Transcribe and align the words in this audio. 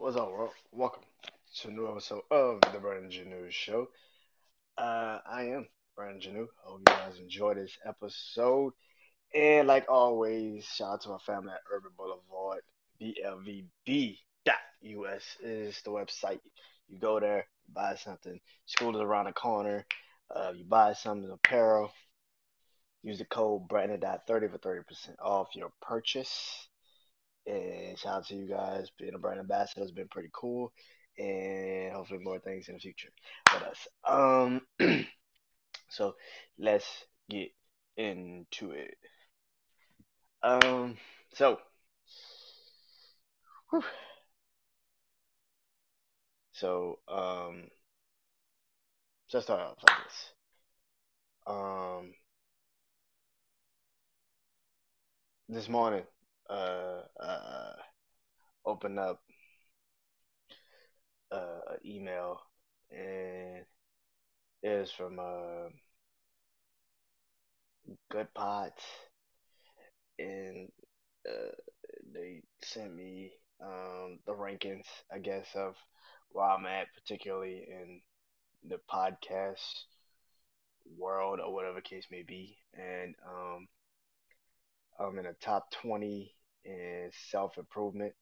What's 0.00 0.16
up, 0.16 0.30
world? 0.30 0.52
Welcome 0.70 1.02
to 1.56 1.68
a 1.68 1.70
new 1.72 1.88
episode 1.90 2.22
of 2.30 2.60
the 2.72 2.78
Brandon 2.78 3.10
Janu 3.10 3.50
Show. 3.50 3.88
Uh, 4.78 5.18
I 5.28 5.46
am 5.46 5.66
Brandon 5.96 6.20
Janu. 6.20 6.46
Hope 6.62 6.78
you 6.78 6.84
guys 6.84 7.18
enjoy 7.18 7.54
this 7.54 7.76
episode. 7.84 8.74
And 9.34 9.66
like 9.66 9.86
always, 9.88 10.66
shout 10.66 10.92
out 10.92 11.00
to 11.00 11.08
my 11.08 11.18
family 11.26 11.50
at 11.50 11.62
Urban 11.74 11.90
Boulevard. 11.98 12.62
BLVB.us 13.02 14.16
is 15.42 15.82
the 15.82 15.90
website. 15.90 16.38
You 16.88 17.00
go 17.00 17.18
there, 17.18 17.46
buy 17.74 17.96
something. 17.96 18.38
School 18.66 18.94
is 18.94 19.02
around 19.02 19.24
the 19.24 19.32
corner. 19.32 19.84
Uh, 20.32 20.52
you 20.54 20.64
buy 20.64 20.92
something 20.92 21.28
apparel. 21.28 21.90
Use 23.02 23.18
the 23.18 23.24
code 23.24 23.66
Brandon.30 23.66 24.52
for 24.52 24.58
30% 24.58 24.84
off 25.20 25.56
your 25.56 25.72
purchase. 25.82 26.67
And 27.46 27.98
shout 27.98 28.16
out 28.16 28.26
to 28.26 28.34
you 28.34 28.48
guys. 28.48 28.90
Being 28.98 29.14
a 29.14 29.18
brand 29.18 29.40
ambassador 29.40 29.80
has 29.80 29.92
been 29.92 30.08
pretty 30.08 30.30
cool. 30.32 30.72
And 31.18 31.92
hopefully 31.92 32.20
more 32.22 32.38
things 32.38 32.68
in 32.68 32.74
the 32.74 32.80
future 32.80 33.10
with 33.52 33.62
us. 33.62 33.88
Um 34.06 34.60
so 35.88 36.14
let's 36.58 36.86
get 37.28 37.50
into 37.96 38.70
it. 38.72 38.96
Um 40.42 40.96
so 41.34 41.58
whew. 43.70 43.82
so 46.52 46.98
um 47.08 47.64
let's 49.32 49.46
start 49.46 49.60
off 49.60 49.78
like 49.86 49.98
this. 50.04 50.32
Um 51.46 52.12
this 55.48 55.68
morning 55.68 56.04
uh 56.50 57.02
uh 57.20 57.72
opened 58.66 58.98
up 58.98 59.20
uh 61.32 61.76
email 61.84 62.40
and 62.90 63.64
it 64.62 64.68
is 64.68 64.90
from 64.92 65.18
uh 65.18 65.68
Goodpods 68.12 68.84
and 70.18 70.68
uh 71.28 71.54
they 72.14 72.42
sent 72.62 72.94
me 72.94 73.32
um 73.62 74.18
the 74.26 74.32
rankings 74.32 74.86
I 75.12 75.18
guess 75.18 75.46
of 75.54 75.74
where 76.30 76.44
I'm 76.48 76.66
at 76.66 76.88
particularly 76.94 77.66
in 77.68 78.00
the 78.68 78.80
podcast 78.92 79.84
world 80.96 81.40
or 81.40 81.52
whatever 81.52 81.80
case 81.80 82.06
may 82.10 82.22
be 82.22 82.56
and 82.74 83.14
um 83.26 83.68
I'm 84.98 85.18
in 85.18 85.24
the 85.24 85.34
top 85.40 85.70
20 85.82 86.34
in 86.64 87.10
self 87.30 87.58
improvement 87.58 88.14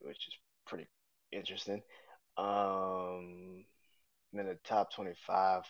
which 0.00 0.28
is 0.28 0.34
pretty 0.66 0.86
interesting 1.32 1.82
um 2.38 3.64
I'm 4.32 4.40
in 4.40 4.46
the 4.46 4.58
top 4.64 4.92
25 4.94 5.64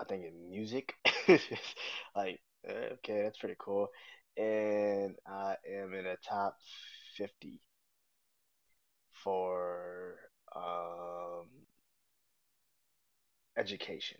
I 0.00 0.04
think 0.04 0.24
in 0.24 0.50
music. 0.50 0.94
like, 2.16 2.40
uh, 2.68 2.94
okay, 2.94 3.22
that's 3.22 3.38
pretty 3.38 3.56
cool. 3.58 3.88
And 4.36 5.16
I 5.26 5.56
am 5.70 5.94
in 5.94 6.04
the 6.04 6.16
top 6.28 6.56
50 7.16 7.60
for 9.22 10.16
um, 10.54 11.46
education. 13.56 14.18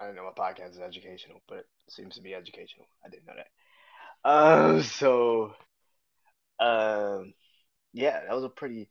I 0.00 0.06
don't 0.06 0.16
know 0.16 0.24
my 0.24 0.42
podcast 0.44 0.72
is 0.72 0.80
educational, 0.80 1.42
but 1.48 1.58
it 1.58 1.66
seems 1.90 2.14
to 2.16 2.22
be 2.22 2.34
educational. 2.34 2.86
I 3.04 3.08
didn't 3.10 3.26
know 3.26 3.34
that. 3.36 4.30
Um, 4.30 4.82
so, 4.98 5.54
um, 6.60 7.34
yeah, 7.92 8.20
that 8.26 8.34
was 8.34 8.44
a 8.44 8.48
pretty 8.50 8.88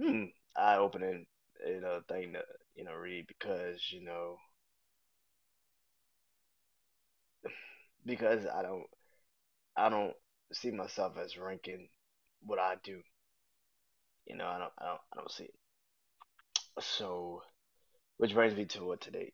hmm, 0.00 0.24
eye-opening, 0.56 1.26
you 1.66 1.80
know, 1.80 2.00
thing 2.08 2.34
to, 2.34 2.42
you 2.74 2.84
know, 2.84 2.94
read 2.94 3.26
because, 3.28 3.80
you 3.92 4.04
know, 4.04 4.36
because 8.04 8.46
I 8.46 8.62
don't 8.62 8.86
I 9.76 9.88
don't 9.88 10.14
see 10.52 10.70
myself 10.70 11.16
as 11.18 11.38
ranking 11.38 11.88
what 12.44 12.58
I 12.58 12.76
do. 12.84 13.02
You 14.26 14.36
know, 14.36 14.46
I 14.46 14.58
don't, 14.58 14.72
I 14.78 14.86
don't, 14.86 15.00
I 15.12 15.16
don't 15.16 15.30
see 15.32 15.44
it. 15.44 15.54
So, 16.80 17.42
which 18.18 18.34
brings 18.34 18.54
me 18.56 18.66
to 18.66 18.84
what 18.84 19.00
today 19.00 19.32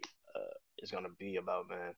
is 0.79 0.91
gonna 0.91 1.09
be 1.19 1.37
about, 1.37 1.69
man. 1.69 1.95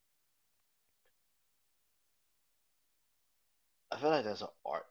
I 3.91 3.97
feel 3.97 4.09
like 4.09 4.23
there's 4.23 4.41
an 4.41 4.47
art 4.65 4.85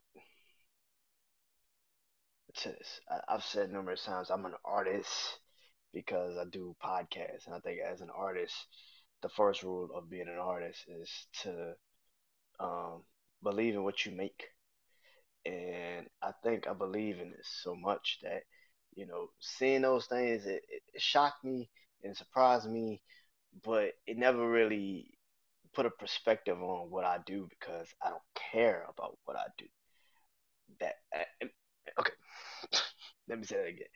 to 2.57 2.69
this. 2.71 3.01
I, 3.11 3.35
I've 3.35 3.45
said 3.45 3.71
numerous 3.73 4.05
times 4.05 4.31
I'm 4.31 4.47
an 4.47 4.55
artist 4.65 5.39
because 5.93 6.37
I 6.37 6.45
do 6.51 6.75
podcasts, 6.83 7.47
and 7.47 7.55
I 7.55 7.61
think 7.61 7.81
as 7.81 8.01
an 8.01 8.11
artist, 8.15 8.55
the 9.23 9.29
first 9.31 9.63
rule 9.63 9.89
of 9.95 10.11
being 10.11 10.29
an 10.29 10.39
artist 10.41 10.81
is 10.89 11.11
to 11.43 11.75
um, 12.61 13.03
believe 13.43 13.75
in 13.75 13.85
what 13.85 14.05
you 14.07 14.13
make. 14.13 14.45
And 15.45 16.09
I 16.23 16.33
think 16.43 16.67
I 16.67 16.73
believe 16.75 17.19
in 17.21 17.31
this 17.31 17.49
so 17.63 17.75
much 17.75 18.19
that, 18.23 18.43
you 18.95 19.07
know, 19.07 19.29
seeing 19.41 19.83
those 19.83 20.07
things, 20.07 20.45
it, 20.47 20.63
it 20.69 20.83
shocked 21.01 21.45
me 21.45 21.71
and 22.03 22.17
surprised 22.17 22.69
me, 22.69 23.03
but 23.65 23.93
it 24.07 24.17
never 24.17 24.49
really 24.49 25.19
put 25.75 25.87
a 25.87 25.91
perspective 25.91 26.63
on 26.63 26.91
what 26.91 27.05
I 27.05 27.19
do 27.27 27.49
because 27.51 27.89
I 28.03 28.11
don't 28.11 28.23
care 28.53 28.85
about 28.89 29.19
what 29.25 29.37
I 29.37 29.47
do. 29.59 29.67
That 30.81 30.95
uh, 31.15 31.47
okay, 32.01 32.13
let 33.29 33.39
me 33.39 33.45
say 33.47 33.57
that 33.57 33.69
again. 33.69 33.87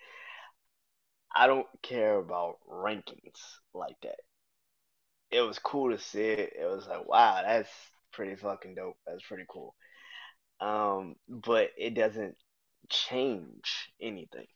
I 1.34 1.48
don't 1.48 1.66
care 1.82 2.18
about 2.18 2.60
rankings 2.68 3.40
like 3.74 4.00
that. 4.02 4.20
It 5.30 5.40
was 5.42 5.58
cool 5.58 5.90
to 5.90 5.98
see 5.98 6.22
it. 6.22 6.52
It 6.58 6.66
was 6.66 6.86
like, 6.86 7.06
wow, 7.06 7.42
that's 7.42 7.70
pretty 8.12 8.36
fucking 8.36 8.74
dope. 8.74 8.96
That's 9.06 9.24
pretty 9.26 9.44
cool. 9.48 9.74
Um, 10.60 11.16
but 11.28 11.70
it 11.78 11.94
doesn't 11.94 12.36
change 12.90 13.92
anything 14.00 14.46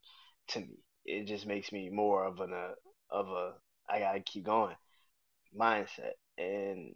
to 0.48 0.60
me. 0.60 0.78
It 1.04 1.26
just 1.26 1.46
makes 1.46 1.72
me 1.72 1.90
more 1.90 2.24
of 2.26 2.40
an 2.40 2.52
uh, 2.54 2.72
of 3.10 3.28
a 3.28 3.54
I 3.88 4.00
gotta 4.00 4.20
keep 4.20 4.44
going 4.46 4.76
mindset. 5.58 6.14
And 6.38 6.94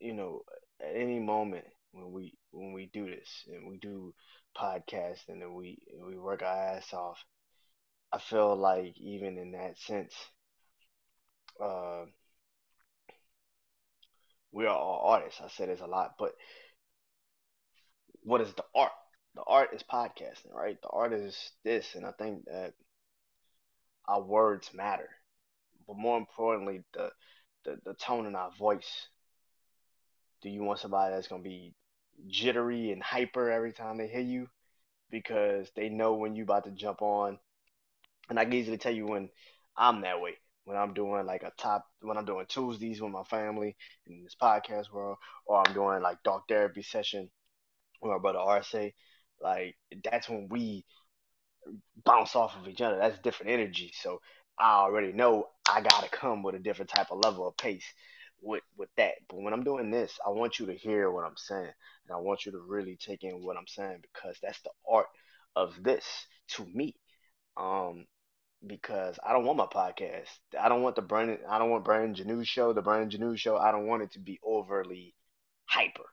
you 0.00 0.14
know, 0.14 0.42
at 0.80 0.96
any 0.96 1.20
moment 1.20 1.64
when 1.92 2.12
we 2.12 2.34
when 2.50 2.72
we 2.72 2.90
do 2.92 3.06
this 3.06 3.44
and 3.48 3.68
we 3.68 3.78
do 3.78 4.14
podcasts 4.56 5.28
and 5.28 5.40
then 5.40 5.54
we 5.54 5.78
and 5.92 6.06
we 6.06 6.18
work 6.18 6.42
our 6.42 6.76
ass 6.76 6.92
off, 6.92 7.18
I 8.12 8.18
feel 8.18 8.56
like 8.56 8.98
even 8.98 9.38
in 9.38 9.52
that 9.52 9.78
sense, 9.78 10.14
uh, 11.62 12.04
we 14.52 14.66
are 14.66 14.76
all 14.76 15.02
artists. 15.12 15.40
I 15.42 15.48
say 15.48 15.66
this 15.66 15.80
a 15.80 15.86
lot, 15.86 16.14
but 16.18 16.32
what 18.22 18.40
is 18.40 18.52
the 18.54 18.64
art? 18.74 18.92
The 19.34 19.42
art 19.46 19.70
is 19.72 19.82
podcasting, 19.82 20.52
right? 20.54 20.76
The 20.82 20.88
art 20.88 21.12
is 21.12 21.36
this, 21.64 21.94
and 21.94 22.04
I 22.04 22.12
think 22.12 22.44
that 22.44 22.74
our 24.06 24.22
words 24.22 24.70
matter, 24.74 25.08
but 25.86 25.96
more 25.96 26.18
importantly, 26.18 26.82
the 26.92 27.10
the, 27.64 27.78
the 27.84 27.94
tone 27.94 28.26
in 28.26 28.34
our 28.34 28.50
voice. 28.58 29.08
Do 30.42 30.48
you 30.48 30.62
want 30.62 30.80
somebody 30.80 31.14
that's 31.14 31.28
gonna 31.28 31.42
be 31.42 31.74
jittery 32.28 32.92
and 32.92 33.02
hyper 33.02 33.50
every 33.50 33.72
time 33.72 33.98
they 33.98 34.08
hear 34.08 34.20
you 34.20 34.48
because 35.10 35.70
they 35.76 35.88
know 35.88 36.14
when 36.14 36.34
you 36.34 36.44
about 36.44 36.64
to 36.64 36.70
jump 36.70 37.02
on? 37.02 37.38
And 38.28 38.38
I 38.38 38.44
can 38.44 38.54
easily 38.54 38.78
tell 38.78 38.94
you 38.94 39.06
when 39.06 39.28
I'm 39.76 40.02
that 40.02 40.20
way. 40.20 40.34
When 40.64 40.76
I'm 40.76 40.94
doing 40.94 41.26
like 41.26 41.42
a 41.42 41.52
top, 41.58 41.86
when 42.02 42.16
I'm 42.16 42.24
doing 42.24 42.46
Tuesdays 42.48 43.00
with 43.02 43.10
my 43.10 43.24
family 43.24 43.76
in 44.06 44.22
this 44.22 44.36
podcast 44.40 44.92
world, 44.92 45.18
or 45.44 45.62
I'm 45.66 45.74
doing 45.74 46.02
like 46.02 46.22
dark 46.22 46.44
therapy 46.48 46.82
session 46.82 47.28
with 48.00 48.12
my 48.12 48.18
brother 48.18 48.38
RSA, 48.38 48.92
like 49.40 49.76
that's 50.04 50.28
when 50.28 50.48
we 50.50 50.84
bounce 52.04 52.36
off 52.36 52.56
of 52.56 52.68
each 52.68 52.80
other. 52.80 52.98
That's 52.98 53.18
different 53.20 53.52
energy. 53.52 53.92
So 54.00 54.20
I 54.58 54.74
already 54.74 55.12
know 55.12 55.48
I 55.68 55.80
gotta 55.80 56.08
come 56.08 56.42
with 56.42 56.54
a 56.54 56.58
different 56.58 56.90
type 56.90 57.10
of 57.10 57.18
level 57.24 57.48
of 57.48 57.56
pace 57.56 57.84
with 58.40 58.62
with 58.76 58.90
that. 58.96 59.14
But 59.28 59.40
when 59.42 59.52
I'm 59.52 59.64
doing 59.64 59.90
this, 59.90 60.18
I 60.26 60.30
want 60.30 60.58
you 60.58 60.66
to 60.66 60.74
hear 60.74 61.10
what 61.10 61.24
I'm 61.24 61.36
saying, 61.36 61.62
and 62.08 62.14
I 62.14 62.16
want 62.16 62.44
you 62.46 62.52
to 62.52 62.58
really 62.58 62.96
take 62.96 63.24
in 63.24 63.44
what 63.44 63.56
I'm 63.56 63.66
saying 63.66 63.98
because 64.02 64.36
that's 64.42 64.60
the 64.62 64.70
art 64.88 65.06
of 65.56 65.82
this 65.82 66.04
to 66.50 66.66
me. 66.66 66.94
Um, 67.56 68.06
because 68.66 69.18
I 69.26 69.32
don't 69.32 69.44
want 69.44 69.58
my 69.58 69.66
podcast. 69.66 70.28
I 70.58 70.68
don't 70.68 70.82
want 70.82 70.96
the 70.96 71.02
Brandon. 71.02 71.38
I 71.48 71.58
don't 71.58 71.70
want 71.70 71.84
Brandon 71.84 72.26
Janu 72.26 72.46
show. 72.46 72.72
The 72.72 72.82
Brandon 72.82 73.20
Janu 73.20 73.36
show. 73.36 73.56
I 73.56 73.72
don't 73.72 73.86
want 73.86 74.02
it 74.02 74.12
to 74.12 74.20
be 74.20 74.38
overly 74.44 75.14
hyper 75.66 76.04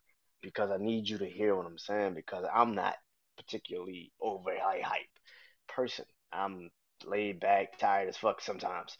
because 0.41 0.71
I 0.71 0.77
need 0.77 1.07
you 1.07 1.17
to 1.19 1.29
hear 1.29 1.55
what 1.55 1.65
I'm 1.65 1.77
saying 1.77 2.13
because 2.15 2.45
I'm 2.53 2.73
not 2.73 2.95
particularly 3.37 4.11
over 4.21 4.51
high 4.57 4.81
hype 4.83 5.05
person. 5.67 6.05
I'm 6.31 6.69
laid 7.05 7.39
back, 7.39 7.77
tired 7.79 8.09
as 8.09 8.17
fuck 8.17 8.41
sometimes. 8.41 8.97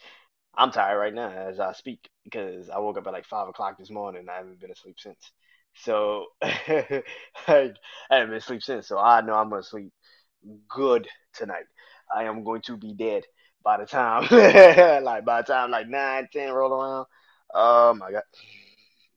I'm 0.55 0.71
tired 0.71 0.97
right 0.99 1.13
now 1.13 1.29
as 1.29 1.59
I 1.59 1.73
speak 1.73 2.09
because 2.23 2.69
I 2.69 2.79
woke 2.79 2.97
up 2.97 3.07
at 3.07 3.13
like 3.13 3.25
five 3.25 3.47
o'clock 3.47 3.77
this 3.77 3.89
morning 3.91 4.21
and 4.21 4.29
I 4.29 4.37
haven't 4.37 4.59
been 4.59 4.71
asleep 4.71 4.97
since. 4.99 5.31
So 5.75 6.25
like, 6.41 7.05
I 7.47 7.73
haven't 8.09 8.29
been 8.29 8.33
asleep 8.37 8.63
since, 8.63 8.87
so 8.87 8.97
I 8.99 9.21
know 9.21 9.35
I'm 9.35 9.49
gonna 9.49 9.63
sleep 9.63 9.93
good 10.67 11.07
tonight. 11.33 11.65
I 12.15 12.23
am 12.25 12.43
going 12.43 12.61
to 12.63 12.77
be 12.77 12.93
dead 12.93 13.23
by 13.63 13.77
the 13.77 13.85
time 13.85 14.27
like 15.03 15.25
by 15.25 15.41
the 15.41 15.47
time 15.53 15.71
like 15.71 15.87
nine, 15.87 16.27
ten 16.33 16.51
roll 16.51 16.73
around. 16.73 17.07
Oh 17.53 17.93
my 17.93 18.11
god. 18.11 18.23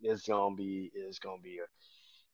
It's 0.03 0.27
gonna 0.27 0.55
be 0.57 0.91
it's 0.95 1.19
gonna 1.19 1.41
be 1.43 1.59
a 1.59 1.67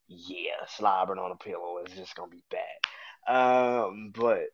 yeah, 0.08 0.64
slobbering 0.68 1.20
on 1.20 1.32
a 1.32 1.36
pillow 1.36 1.78
is 1.86 1.94
just 1.96 2.14
gonna 2.16 2.30
be 2.30 2.44
bad. 2.50 3.32
Um 3.34 4.12
but 4.14 4.48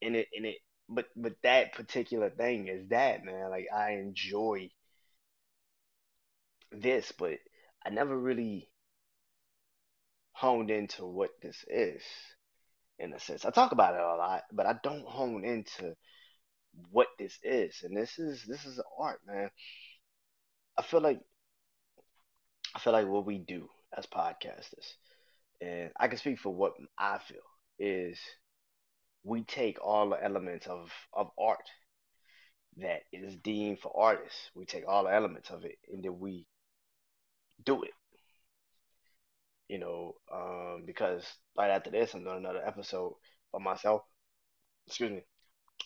in 0.00 0.14
it 0.14 0.28
in 0.32 0.44
it 0.44 0.56
but 0.88 1.06
but 1.16 1.34
that 1.42 1.72
particular 1.74 2.30
thing 2.30 2.68
is 2.68 2.88
that 2.88 3.24
man, 3.24 3.50
like 3.50 3.66
I 3.74 3.92
enjoy 3.92 4.70
this, 6.70 7.12
but 7.12 7.38
I 7.84 7.90
never 7.90 8.16
really 8.16 8.68
honed 10.32 10.70
into 10.70 11.04
what 11.04 11.30
this 11.42 11.64
is 11.68 12.02
in 12.98 13.12
a 13.12 13.20
sense. 13.20 13.44
I 13.44 13.50
talk 13.50 13.72
about 13.72 13.94
it 13.94 14.00
a 14.00 14.16
lot, 14.16 14.42
but 14.52 14.66
I 14.66 14.74
don't 14.82 15.06
hone 15.06 15.44
into 15.44 15.94
what 16.90 17.08
this 17.18 17.38
is. 17.42 17.82
And 17.82 17.96
this 17.96 18.18
is 18.18 18.44
this 18.46 18.64
is 18.64 18.80
art, 18.98 19.20
man. 19.26 19.50
I 20.78 20.82
feel 20.82 21.00
like 21.00 21.20
I 22.74 22.78
feel 22.78 22.92
like 22.92 23.06
what 23.06 23.26
we 23.26 23.38
do 23.38 23.68
as 23.96 24.06
podcasters, 24.06 24.94
and 25.60 25.90
I 25.98 26.08
can 26.08 26.18
speak 26.18 26.38
for 26.38 26.54
what 26.54 26.74
I 26.98 27.18
feel 27.18 27.42
is 27.78 28.18
we 29.24 29.42
take 29.44 29.78
all 29.84 30.10
the 30.10 30.22
elements 30.24 30.66
of 30.66 30.90
of 31.12 31.30
art 31.38 31.68
that 32.76 33.02
is 33.12 33.36
deemed 33.36 33.80
for 33.80 33.92
artists. 33.96 34.50
We 34.54 34.64
take 34.66 34.86
all 34.86 35.04
the 35.04 35.12
elements 35.14 35.50
of 35.50 35.64
it 35.64 35.78
and 35.90 36.02
then 36.04 36.18
we 36.18 36.46
do 37.64 37.82
it. 37.82 37.92
You 39.68 39.78
know, 39.78 40.14
um, 40.32 40.84
because 40.86 41.24
right 41.56 41.70
after 41.70 41.90
this, 41.90 42.12
I'm 42.14 42.24
doing 42.24 42.36
another 42.38 42.64
episode 42.66 43.14
by 43.52 43.58
myself. 43.58 44.02
Excuse 44.86 45.12
me. 45.12 45.22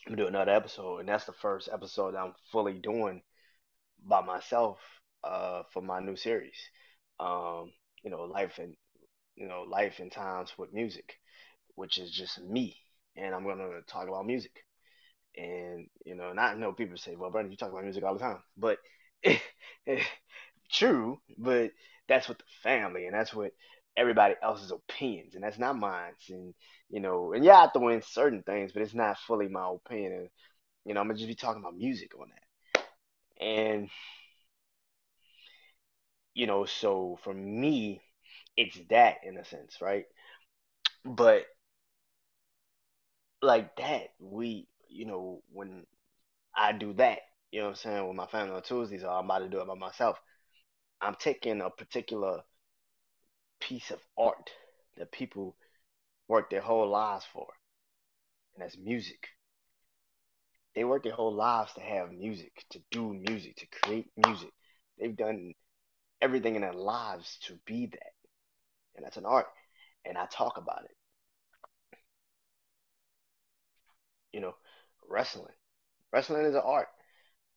I'm 0.07 0.15
gonna 0.15 0.25
do 0.25 0.29
another 0.29 0.53
episode, 0.53 0.99
and 1.01 1.09
that's 1.09 1.27
the 1.27 1.33
first 1.35 1.69
episode 1.73 2.15
I'm 2.17 2.35
fully 2.53 2.75
doing 2.75 3.23
by 4.05 4.23
myself 4.23 4.79
uh, 5.25 5.65
for 5.73 5.83
my 5.83 6.01
new 6.01 6.17
series. 6.17 6.57
Um, 7.21 7.73
you 8.05 8.11
know, 8.11 8.23
life 8.25 8.59
and 8.59 8.77
you 9.37 9.49
know, 9.49 9.63
life 9.63 10.01
and 10.01 10.13
times 10.13 10.53
with 10.59 10.73
music, 10.75 11.19
which 11.77 11.99
is 11.99 12.11
just 12.13 12.41
me, 12.41 12.77
and 13.17 13.35
I'm 13.35 13.45
gonna 13.45 13.83
talk 13.87 14.09
about 14.09 14.27
music. 14.27 14.65
And 15.37 15.89
you 16.05 16.15
know, 16.15 16.31
and 16.31 16.41
I 16.41 16.55
know 16.55 16.73
people 16.73 16.97
say, 16.97 17.17
"Well, 17.17 17.31
Brandon, 17.31 17.53
you 17.53 17.59
talk 17.59 17.71
about 17.71 17.85
music 17.85 18.05
all 18.05 18.15
the 18.15 18.21
time," 18.21 18.43
but 18.57 18.79
true, 20.73 21.21
but 21.39 21.71
that's 22.09 22.29
what 22.29 22.39
the 22.39 22.45
family, 22.63 23.07
and 23.07 23.15
that's 23.15 23.35
what 23.35 23.53
everybody 23.97 24.35
else's 24.43 24.71
opinions, 24.73 25.35
and 25.35 25.45
that's 25.45 25.59
not 25.59 25.79
mine. 25.79 26.13
And 26.31 26.55
you 26.91 27.01
know, 27.01 27.33
and 27.33 27.45
yeah, 27.45 27.59
I 27.65 27.71
throw 27.71 27.89
in 27.89 28.03
certain 28.03 28.43
things, 28.43 28.73
but 28.73 28.83
it's 28.83 28.95
not 28.95 29.19
fully 29.19 29.49
my 29.49 29.71
opinion. 29.75 30.13
And 30.13 30.29
you 30.87 30.95
know, 30.95 31.01
I'm 31.01 31.09
gonna 31.09 31.19
just 31.19 31.29
be 31.29 31.35
talking 31.35 31.63
about 31.63 31.77
music 31.77 32.13
on 32.21 32.29
that. 32.31 33.45
And 33.45 33.91
you 36.35 36.47
know, 36.47 36.65
so 36.65 37.19
for 37.23 37.33
me, 37.33 38.01
it's 38.57 38.79
that 38.91 39.17
in 39.25 39.37
a 39.39 39.45
sense, 39.45 39.79
right? 39.81 40.05
But 41.05 41.47
like 43.43 43.77
that, 43.77 44.09
we, 44.19 44.69
you 44.89 45.07
know, 45.07 45.43
when 45.53 45.85
I 46.55 46.73
do 46.73 46.93
that, 46.95 47.21
you 47.51 47.61
know 47.61 47.67
what 47.67 47.71
I'm 47.71 47.77
saying, 47.77 48.07
with 48.09 48.17
my 48.17 48.27
family 48.27 48.55
on 48.55 48.63
Tuesdays, 48.63 49.05
or 49.05 49.11
I'm 49.11 49.27
about 49.27 49.41
to 49.41 49.49
do 49.49 49.61
it 49.61 49.67
by 49.67 49.75
myself, 49.75 50.19
I'm 51.01 51.15
taking 51.19 51.61
a 51.61 51.71
particular 51.71 52.43
piece 53.61 53.91
of 53.91 53.99
art 54.19 54.51
that 54.97 55.13
people 55.13 55.57
work 56.29 56.51
their 56.51 56.61
whole 56.61 56.89
lives 56.89 57.25
for, 57.33 57.47
and 58.55 58.63
that's 58.65 58.77
music. 58.79 59.29
They 60.75 60.85
work 60.85 61.05
their 61.05 61.15
whole 61.15 61.35
lives 61.35 61.73
to 61.75 61.81
have 61.81 62.13
music, 62.13 62.53
to 62.71 62.81
do 62.91 63.15
music, 63.15 63.57
to 63.57 63.67
create 63.67 64.11
music. 64.17 64.51
They've 64.99 65.17
done 65.17 65.55
everything 66.21 66.55
in 66.55 66.63
their 66.63 66.73
lives 66.73 67.39
to 67.47 67.59
be 67.67 67.87
that, 67.87 68.13
and 68.97 69.05
that's 69.05 69.17
an 69.17 69.27
art. 69.27 69.47
And 70.05 70.17
I 70.17 70.27
talk 70.27 70.57
about 70.57 70.85
it, 70.85 70.96
you 74.37 74.43
know, 74.43 74.55
wrestling. 75.09 75.55
Wrestling 76.13 76.45
is 76.45 76.55
an 76.55 76.61
art. 76.63 76.89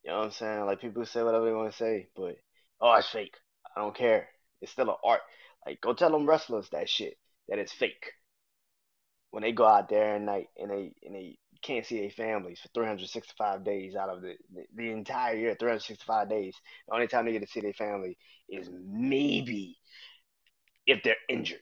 You 0.02 0.10
know 0.10 0.18
what 0.20 0.24
I'm 0.24 0.30
saying? 0.30 0.64
Like 0.64 0.80
people 0.80 1.04
say 1.04 1.22
whatever 1.22 1.44
they 1.44 1.52
want 1.52 1.70
to 1.70 1.76
say, 1.76 2.08
but 2.16 2.36
oh, 2.80 2.94
it's 2.94 3.10
fake. 3.10 3.34
I 3.76 3.82
don't 3.82 3.94
care. 3.94 4.28
It's 4.62 4.72
still 4.72 4.88
an 4.88 4.96
art. 5.04 5.20
Like 5.66 5.78
go 5.82 5.92
tell 5.92 6.10
them 6.10 6.26
wrestlers 6.26 6.70
that 6.70 6.88
shit 6.88 7.18
that 7.50 7.58
it's 7.58 7.72
fake. 7.72 8.12
When 9.30 9.42
they 9.42 9.52
go 9.52 9.66
out 9.66 9.90
there 9.90 10.16
and 10.16 10.24
night 10.24 10.46
and 10.56 10.70
they 10.70 10.94
and 11.04 11.14
they 11.14 11.36
can't 11.62 11.84
see 11.84 12.00
their 12.00 12.10
families 12.10 12.60
for 12.60 12.68
365 12.68 13.62
days 13.62 13.94
out 13.94 14.08
of 14.08 14.22
the, 14.22 14.32
the 14.54 14.62
the 14.74 14.90
entire 14.90 15.36
year, 15.36 15.54
365 15.60 16.30
days. 16.30 16.56
The 16.88 16.94
only 16.94 17.08
time 17.08 17.26
they 17.26 17.32
get 17.32 17.42
to 17.42 17.46
see 17.46 17.60
their 17.60 17.74
family 17.74 18.16
is 18.48 18.70
maybe 18.72 19.76
if 20.86 21.02
they're 21.02 21.16
injured, 21.28 21.60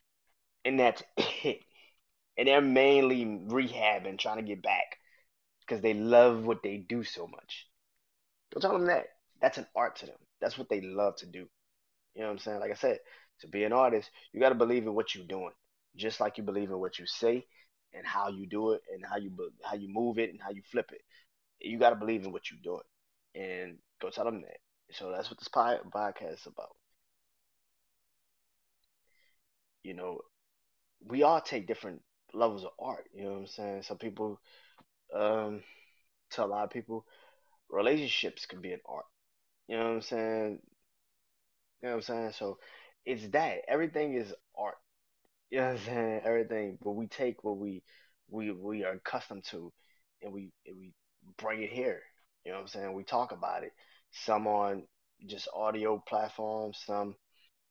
and 0.64 0.78
that's 0.78 1.02
it. 1.42 1.58
And 2.36 2.46
they're 2.46 2.60
mainly 2.60 3.24
rehabbing, 3.24 4.16
trying 4.16 4.36
to 4.36 4.44
get 4.44 4.62
back 4.62 4.98
because 5.68 5.82
they 5.82 5.94
love 5.94 6.44
what 6.44 6.62
they 6.62 6.78
do 6.78 7.04
so 7.04 7.26
much. 7.26 7.68
Don't 8.50 8.62
tell 8.62 8.72
them 8.72 8.86
that. 8.86 9.06
That's 9.40 9.58
an 9.58 9.66
art 9.76 9.96
to 9.96 10.06
them. 10.06 10.16
That's 10.40 10.56
what 10.56 10.68
they 10.68 10.80
love 10.80 11.16
to 11.16 11.26
do. 11.26 11.46
You 12.14 12.22
know 12.22 12.26
what 12.26 12.32
I'm 12.32 12.38
saying? 12.38 12.60
Like 12.60 12.70
I 12.70 12.74
said, 12.74 12.98
to 13.40 13.48
be 13.48 13.64
an 13.64 13.72
artist, 13.72 14.10
you 14.32 14.40
got 14.40 14.48
to 14.48 14.54
believe 14.54 14.84
in 14.84 14.94
what 14.94 15.14
you're 15.14 15.26
doing, 15.26 15.52
just 15.96 16.20
like 16.20 16.38
you 16.38 16.44
believe 16.44 16.70
in 16.70 16.78
what 16.78 16.98
you 16.98 17.06
say 17.06 17.44
and 17.92 18.06
how 18.06 18.28
you 18.28 18.46
do 18.46 18.72
it 18.72 18.82
and 18.92 19.04
how 19.04 19.16
you 19.16 19.30
how 19.64 19.76
you 19.76 19.88
move 19.92 20.18
it 20.18 20.30
and 20.30 20.40
how 20.40 20.50
you 20.50 20.62
flip 20.70 20.90
it. 20.92 21.02
You 21.60 21.78
got 21.78 21.90
to 21.90 21.96
believe 21.96 22.24
in 22.24 22.32
what 22.32 22.50
you're 22.50 22.60
doing, 22.62 22.84
and 23.34 23.78
go 24.00 24.10
tell 24.10 24.24
them 24.24 24.42
that. 24.42 24.58
So 24.92 25.10
that's 25.10 25.30
what 25.30 25.38
this 25.38 25.48
podcast 25.48 26.34
is 26.34 26.46
about. 26.46 26.76
You 29.82 29.94
know, 29.94 30.20
we 31.06 31.22
all 31.22 31.40
take 31.40 31.66
different 31.66 32.02
levels 32.32 32.64
of 32.64 32.70
art. 32.78 33.04
You 33.14 33.24
know 33.24 33.32
what 33.32 33.38
I'm 33.40 33.46
saying? 33.46 33.82
Some 33.82 33.98
people, 33.98 34.40
um, 35.14 35.62
to 36.32 36.44
a 36.44 36.46
lot 36.46 36.64
of 36.64 36.70
people, 36.70 37.04
relationships 37.70 38.46
can 38.46 38.60
be 38.60 38.72
an 38.72 38.80
art. 38.86 39.06
You 39.68 39.78
know 39.78 39.84
what 39.84 39.90
I'm 39.96 40.02
saying? 40.02 40.60
You 41.82 41.88
know 41.88 41.94
what 41.96 41.96
I'm 41.96 42.02
saying? 42.02 42.32
So 42.38 42.58
it's 43.04 43.28
that. 43.30 43.58
Everything 43.68 44.14
is 44.14 44.32
art. 44.58 44.76
You 45.50 45.60
know 45.60 45.66
what 45.68 45.72
I'm 45.80 45.86
saying? 45.86 46.20
Everything. 46.24 46.78
But 46.82 46.92
we 46.92 47.06
take 47.08 47.44
what 47.44 47.58
we 47.58 47.82
we 48.30 48.52
we 48.52 48.84
are 48.84 48.94
accustomed 48.94 49.44
to 49.50 49.72
and 50.22 50.32
we 50.32 50.52
and 50.66 50.78
we 50.78 50.92
bring 51.38 51.62
it 51.62 51.70
here. 51.70 52.02
You 52.44 52.52
know 52.52 52.58
what 52.58 52.62
I'm 52.62 52.68
saying? 52.68 52.94
We 52.94 53.04
talk 53.04 53.32
about 53.32 53.64
it. 53.64 53.72
Some 54.12 54.46
on 54.46 54.84
just 55.26 55.48
audio 55.54 56.02
platforms, 56.08 56.78
some 56.86 57.16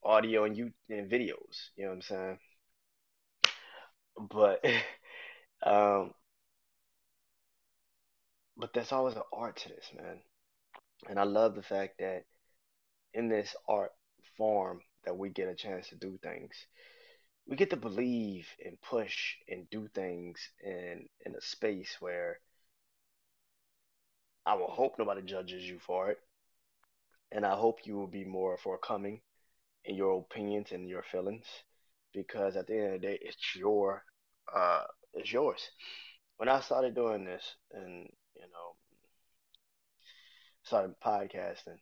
audio 0.04 0.44
and 0.44 0.56
you 0.56 0.72
and 0.90 1.10
videos. 1.10 1.70
You 1.76 1.84
know 1.84 1.90
what 1.90 1.96
I'm 1.96 2.02
saying? 2.02 2.38
But 4.30 4.64
um 5.64 6.12
but 8.58 8.72
there's 8.74 8.92
always 8.92 9.14
an 9.14 9.22
art 9.32 9.56
to 9.58 9.68
this, 9.68 9.90
man. 9.96 10.18
And 11.08 11.18
I 11.18 11.24
love 11.24 11.54
the 11.54 11.62
fact 11.62 11.98
that 12.00 12.24
in 13.14 13.28
this 13.28 13.54
art 13.68 13.92
form 14.36 14.80
that 15.04 15.16
we 15.16 15.30
get 15.30 15.48
a 15.48 15.54
chance 15.54 15.88
to 15.88 15.96
do 15.96 16.18
things. 16.22 16.54
We 17.46 17.56
get 17.56 17.70
to 17.70 17.76
believe 17.76 18.46
and 18.64 18.80
push 18.82 19.36
and 19.48 19.70
do 19.70 19.88
things 19.94 20.38
in 20.62 21.08
in 21.24 21.34
a 21.34 21.40
space 21.40 21.96
where 22.00 22.40
I 24.44 24.54
will 24.54 24.70
hope 24.70 24.98
nobody 24.98 25.22
judges 25.22 25.64
you 25.64 25.78
for 25.78 26.10
it, 26.10 26.18
and 27.32 27.44
I 27.46 27.54
hope 27.54 27.86
you 27.86 27.96
will 27.96 28.06
be 28.06 28.24
more 28.24 28.58
forthcoming 28.58 29.20
in 29.84 29.94
your 29.94 30.18
opinions 30.18 30.72
and 30.72 30.88
your 30.88 31.02
feelings, 31.02 31.46
because 32.12 32.56
at 32.56 32.66
the 32.66 32.74
end 32.74 32.94
of 32.94 33.00
the 33.00 33.06
day, 33.06 33.18
it's 33.22 33.56
your 33.56 34.04
uh, 34.54 34.84
it's 35.14 35.32
yours. 35.32 35.60
When 36.36 36.48
I 36.48 36.60
started 36.60 36.94
doing 36.94 37.24
this 37.24 37.44
and 37.72 38.08
you 38.38 38.46
know 38.52 38.76
started 40.62 40.94
podcasting, 41.00 41.80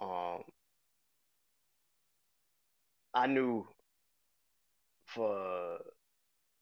um, 0.00 0.44
I 3.14 3.26
knew 3.26 3.66
for 5.06 5.78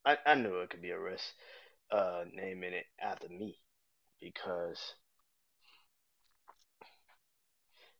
I, 0.05 0.19
I 0.27 0.35
knew 0.37 0.61
it 0.61 0.71
could 0.71 0.83
be 0.83 0.91
a 0.91 0.99
risk 1.01 1.25
uh, 1.91 2.25
naming 2.35 2.75
it 2.75 2.87
after 3.01 3.29
me 3.29 3.59
because 4.21 4.95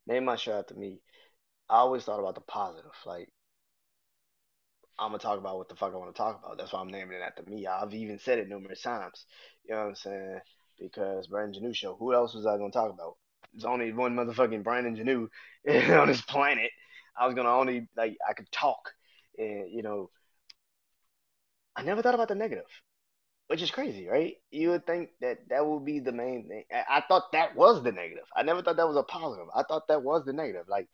name 0.07 0.25
my 0.25 0.35
show 0.35 0.59
after 0.59 0.75
me. 0.75 1.01
I 1.69 1.77
always 1.77 2.05
thought 2.05 2.19
about 2.19 2.35
the 2.35 2.41
positive. 2.41 2.91
Like 3.05 3.29
I'm 4.99 5.09
gonna 5.09 5.19
talk 5.19 5.39
about 5.39 5.57
what 5.57 5.69
the 5.69 5.75
fuck 5.75 5.93
I 5.93 5.97
want 5.97 6.13
to 6.13 6.17
talk 6.17 6.39
about. 6.43 6.57
That's 6.57 6.71
why 6.73 6.79
I'm 6.79 6.89
naming 6.89 7.17
it 7.17 7.21
after 7.21 7.43
me. 7.43 7.65
I've 7.67 7.93
even 7.93 8.19
said 8.19 8.39
it 8.39 8.47
numerous 8.49 8.81
times. 8.81 9.25
You 9.65 9.75
know 9.75 9.81
what 9.81 9.87
I'm 9.89 9.95
saying? 9.95 10.39
Because 10.79 11.27
Brandon 11.27 11.63
Janeau 11.63 11.75
show. 11.75 11.95
Who 11.95 12.13
else 12.13 12.33
was 12.33 12.45
I 12.45 12.57
gonna 12.57 12.71
talk 12.71 12.93
about? 12.93 13.17
There's 13.53 13.65
only 13.65 13.91
one 13.93 14.15
motherfucking 14.15 14.63
Brandon 14.63 14.95
Janeau 14.95 15.29
on 16.01 16.07
this 16.07 16.21
planet. 16.21 16.71
I 17.17 17.25
was 17.25 17.35
gonna 17.35 17.49
only 17.53 17.87
like 17.97 18.17
I 18.27 18.33
could 18.33 18.51
talk, 18.51 18.93
and 19.37 19.71
you 19.71 19.81
know, 19.83 20.09
I 21.75 21.83
never 21.83 22.01
thought 22.01 22.15
about 22.15 22.27
the 22.27 22.35
negative, 22.35 22.69
which 23.47 23.61
is 23.61 23.71
crazy, 23.71 24.07
right? 24.07 24.35
You 24.51 24.71
would 24.71 24.85
think 24.85 25.11
that 25.21 25.39
that 25.49 25.65
would 25.65 25.85
be 25.85 25.99
the 25.99 26.11
main 26.11 26.47
thing. 26.47 26.65
I, 26.71 26.97
I 26.99 27.01
thought 27.07 27.31
that 27.33 27.55
was 27.55 27.83
the 27.83 27.91
negative. 27.91 28.25
I 28.35 28.43
never 28.43 28.61
thought 28.61 28.77
that 28.77 28.87
was 28.87 28.97
a 28.97 29.03
positive. 29.03 29.47
I 29.55 29.63
thought 29.63 29.87
that 29.89 30.03
was 30.03 30.25
the 30.25 30.33
negative. 30.33 30.67
Like 30.69 30.87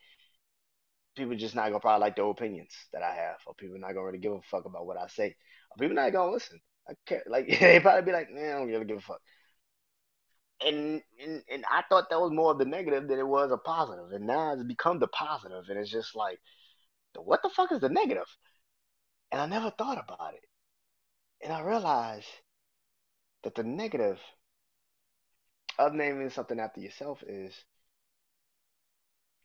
people 1.16 1.36
just 1.36 1.56
not 1.56 1.68
gonna 1.70 1.80
probably 1.80 2.02
like 2.02 2.16
the 2.16 2.24
opinions 2.24 2.72
that 2.94 3.04
I 3.04 3.14
have, 3.16 3.38
or 3.46 3.54
people 3.56 3.78
not 3.80 3.94
gonna 3.94 4.06
really 4.06 4.20
give 4.20 4.34
a 4.34 4.42
fuck 4.44 4.66
about 4.66 4.86
what 4.86 4.98
I 4.98 5.08
say, 5.08 5.36
or 5.72 5.78
people 5.80 5.96
not 5.96 6.12
gonna 6.14 6.32
listen. 6.32 6.60
I 6.90 6.94
care. 7.06 7.24
Like 7.28 7.48
they 7.60 7.80
probably 7.80 8.04
be 8.04 8.12
like, 8.12 8.32
man, 8.32 8.56
I 8.56 8.60
don't 8.60 8.68
really 8.68 8.86
give 8.86 8.98
a 8.98 9.02
fuck. 9.02 9.22
And, 10.66 11.02
and 11.22 11.44
and 11.50 11.66
I 11.70 11.84
thought 11.90 12.10
that 12.10 12.20
was 12.20 12.32
more 12.32 12.52
of 12.52 12.58
the 12.60 12.66
negative 12.66 13.08
than 13.08 13.20
it 13.20 13.28
was 13.28 13.52
a 13.52 13.58
positive, 13.58 14.12
and 14.12 14.28
now 14.28 14.54
it's 14.54 14.64
become 14.64 15.00
the 15.00 15.08
positive, 15.08 15.66
and 15.70 15.80
it's 15.80 15.92
just 15.92 16.16
like, 16.16 16.40
what 17.16 17.42
the 17.44 17.50
fuck 17.50 17.72
is 17.72 17.82
the 17.82 17.90
negative? 17.90 18.28
And 19.32 19.42
I 19.42 19.48
never 19.48 19.72
thought 19.72 19.98
about 19.98 20.36
it, 20.36 20.46
and 21.42 21.52
I 21.54 21.62
realized 21.62 22.28
that 23.44 23.56
the 23.56 23.64
negative 23.64 24.20
of 25.80 25.94
naming 25.94 26.30
something 26.30 26.60
after 26.60 26.80
yourself 26.82 27.24
is 27.28 27.66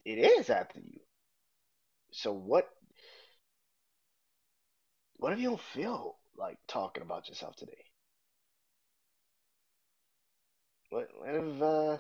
it 0.05 0.19
is 0.19 0.49
after 0.51 0.81
you. 0.81 1.01
So 2.17 2.33
what 2.33 2.71
what 5.17 5.33
if 5.33 5.41
you 5.41 5.49
don't 5.49 5.61
feel 5.61 6.17
like 6.39 6.59
talking 6.69 7.03
about 7.03 7.29
yourself 7.29 7.57
today? 7.57 7.85
What, 10.91 11.09
what 11.19 11.35
if 11.35 11.63
uh 11.63 11.99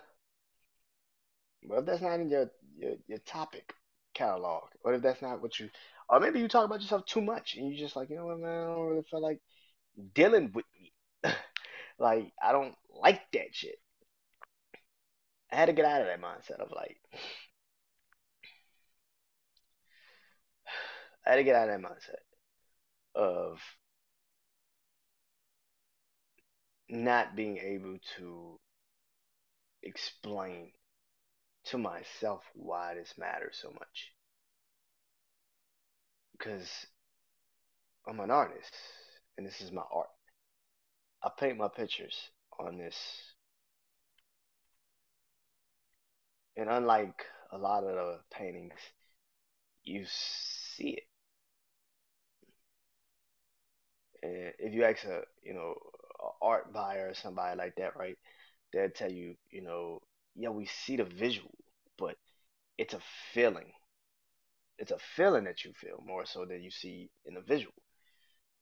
what 1.66 1.80
if 1.80 1.86
that's 1.86 2.02
not 2.02 2.20
in 2.20 2.28
your, 2.28 2.48
your 2.76 2.94
your 3.08 3.18
topic 3.18 3.74
catalog? 4.14 4.68
What 4.82 4.94
if 4.94 5.02
that's 5.02 5.20
not 5.20 5.42
what 5.42 5.58
you 5.58 5.68
or 6.08 6.20
maybe 6.20 6.38
you 6.38 6.46
talk 6.46 6.64
about 6.64 6.80
yourself 6.80 7.04
too 7.06 7.20
much 7.20 7.56
and 7.56 7.68
you 7.68 7.76
just 7.76 7.96
like, 7.96 8.08
you 8.08 8.16
know 8.16 8.26
what, 8.26 8.38
man, 8.38 8.50
I 8.50 8.66
don't 8.66 8.86
really 8.86 9.02
feel 9.10 9.20
like 9.20 9.40
dealing 10.14 10.52
with 10.54 10.66
me. 10.80 10.92
like 11.98 12.32
I 12.40 12.52
don't 12.52 12.76
like 13.02 13.22
that 13.32 13.52
shit. 13.52 13.80
I 15.50 15.56
had 15.56 15.66
to 15.66 15.72
get 15.72 15.84
out 15.84 16.02
of 16.02 16.06
that 16.06 16.22
mindset 16.22 16.60
of 16.60 16.70
like 16.70 16.98
I 21.26 21.30
had 21.30 21.36
to 21.36 21.44
get 21.44 21.56
out 21.56 21.68
of 21.68 21.80
that 21.80 21.88
mindset 21.88 22.22
of 23.14 23.58
not 26.88 27.34
being 27.34 27.58
able 27.58 27.98
to 28.16 28.58
explain 29.82 30.72
to 31.64 31.78
myself 31.78 32.42
why 32.54 32.94
this 32.94 33.14
matters 33.16 33.58
so 33.60 33.70
much. 33.70 34.12
Because 36.32 36.68
I'm 38.06 38.20
an 38.20 38.30
artist 38.30 38.74
and 39.38 39.46
this 39.46 39.60
is 39.60 39.72
my 39.72 39.82
art. 39.92 40.08
I 41.22 41.30
paint 41.38 41.56
my 41.56 41.68
pictures 41.68 42.16
on 42.58 42.76
this. 42.76 42.96
And 46.56 46.68
unlike 46.68 47.24
a 47.50 47.58
lot 47.58 47.84
of 47.84 47.94
the 47.94 48.18
paintings, 48.30 48.78
you 49.82 50.04
see 50.06 50.90
it. 50.90 51.04
And 54.24 54.54
if 54.60 54.74
you 54.74 54.84
ask 54.84 55.04
a, 55.06 55.22
you 55.44 55.54
know, 55.54 55.76
a 56.20 56.46
art 56.46 56.74
buyer 56.74 57.10
or 57.10 57.14
somebody 57.14 57.58
like 57.58 57.76
that, 57.76 57.96
right? 57.96 58.18
They'll 58.72 58.90
tell 58.90 59.12
you, 59.12 59.36
you 59.50 59.62
know, 59.62 60.02
yeah, 60.36 60.50
we 60.50 60.66
see 60.66 60.96
the 60.96 61.04
visual, 61.04 61.52
but 61.98 62.16
it's 62.78 62.94
a 62.94 63.00
feeling. 63.34 63.72
It's 64.78 64.92
a 64.92 65.00
feeling 65.00 65.42
that 65.46 65.64
you 65.64 65.72
feel 65.72 66.00
more 66.06 66.24
so 66.24 66.44
than 66.44 66.62
you 66.62 66.70
see 66.70 67.10
in 67.24 67.34
the 67.34 67.40
visual. 67.40 67.74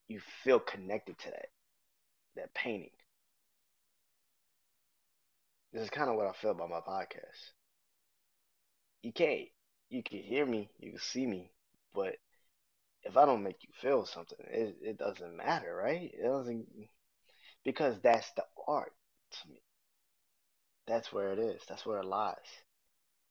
You 0.09 0.21
feel 0.21 0.61
connected 0.61 1.19
to 1.19 1.31
that 1.31 1.51
that 2.37 2.55
painting. 2.55 2.93
This 5.73 5.83
is 5.83 5.91
kind 5.91 6.09
of 6.09 6.15
what 6.15 6.29
I 6.29 6.33
feel 6.35 6.53
about 6.53 6.71
my 6.71 6.81
podcast. 6.81 7.51
You 9.03 9.13
can't, 9.13 9.49
you 9.91 10.03
can 10.03 10.19
hear 10.19 10.47
me, 10.47 10.71
you 10.79 10.91
can 10.93 10.99
see 11.01 11.27
me, 11.27 11.53
but 11.95 12.17
if 13.05 13.17
I 13.17 13.27
don't 13.27 13.43
make 13.43 13.63
you 13.65 13.71
feel 13.81 14.07
something, 14.07 14.39
it, 14.51 14.77
it 14.83 14.99
doesn't 14.99 15.37
matter, 15.37 15.75
right? 15.75 16.11
It 16.15 16.23
doesn't, 16.23 16.67
because 17.65 18.01
that's 18.03 18.31
the 18.33 18.45
art 18.69 18.93
to 19.33 19.49
me. 19.49 19.61
That's 20.87 21.13
where 21.13 21.33
it 21.33 21.41
is. 21.41 21.61
That's 21.69 21.85
where 21.85 21.99
it 21.99 22.05
lies. 22.05 22.37